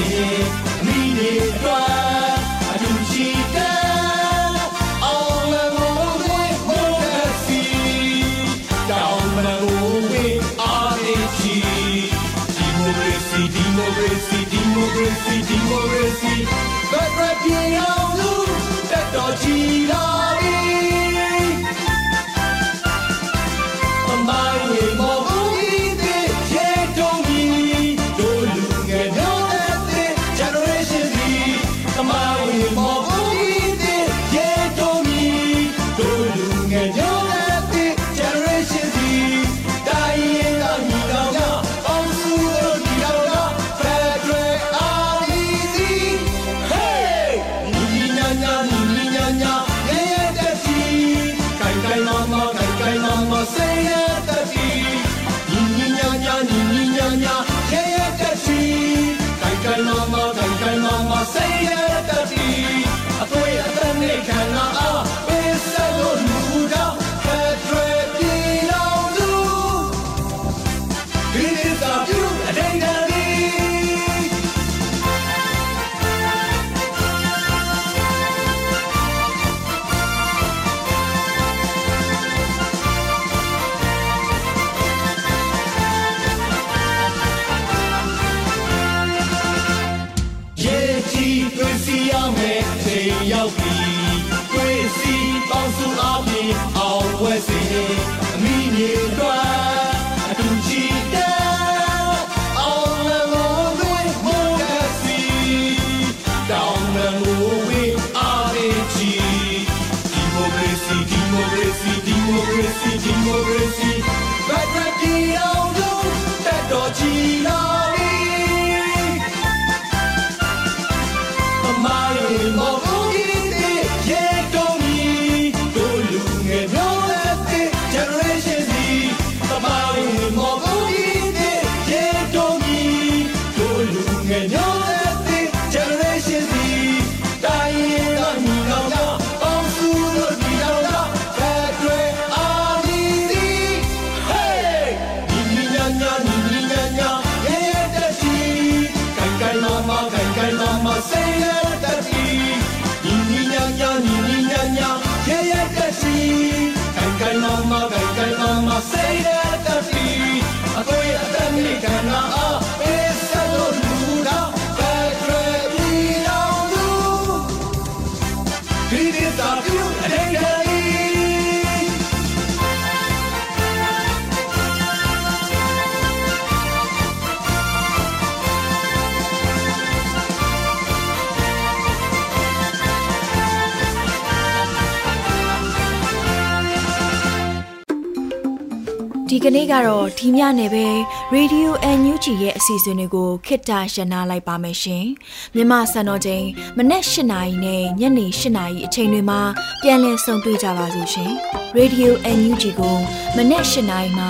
[189.45, 190.87] ကနေ့ကတော့ဒီညနေပဲ
[191.35, 191.69] Radio
[191.99, 195.05] NUG ရဲ့အစီအစဉ်တွေကိုခေတ္တရနာလိုက်ပါမယ်ရှင်။
[195.55, 196.45] မြန်မာစံတော်ချိန်
[196.77, 199.41] မနက်၈နာရီနဲ့ညနေ၈နာရီအချိန်တွေမှာ
[199.81, 201.31] ပြန်လည်ဆုံတွေ့ကြပါစို့ရှင်။
[201.77, 202.97] Radio NUG ကို
[203.35, 204.29] မနက်၈နာရီမှာ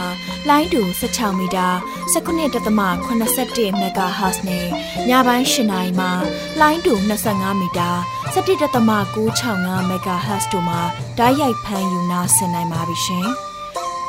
[0.49, 1.67] လိုင်းတူ16မီတာ
[2.13, 4.65] 19.87 MHz နဲ့
[5.09, 6.11] ညပိုင်း၈နာရီမှာ
[6.61, 7.89] လိုင်းတူ25မီတာ
[8.33, 10.81] 17.665 MHz တို့မှာ
[11.17, 13.29] ဓာတ်ရိုက်ဖမ်းယူနာဆင်နိုင်ပါပြီရှင်။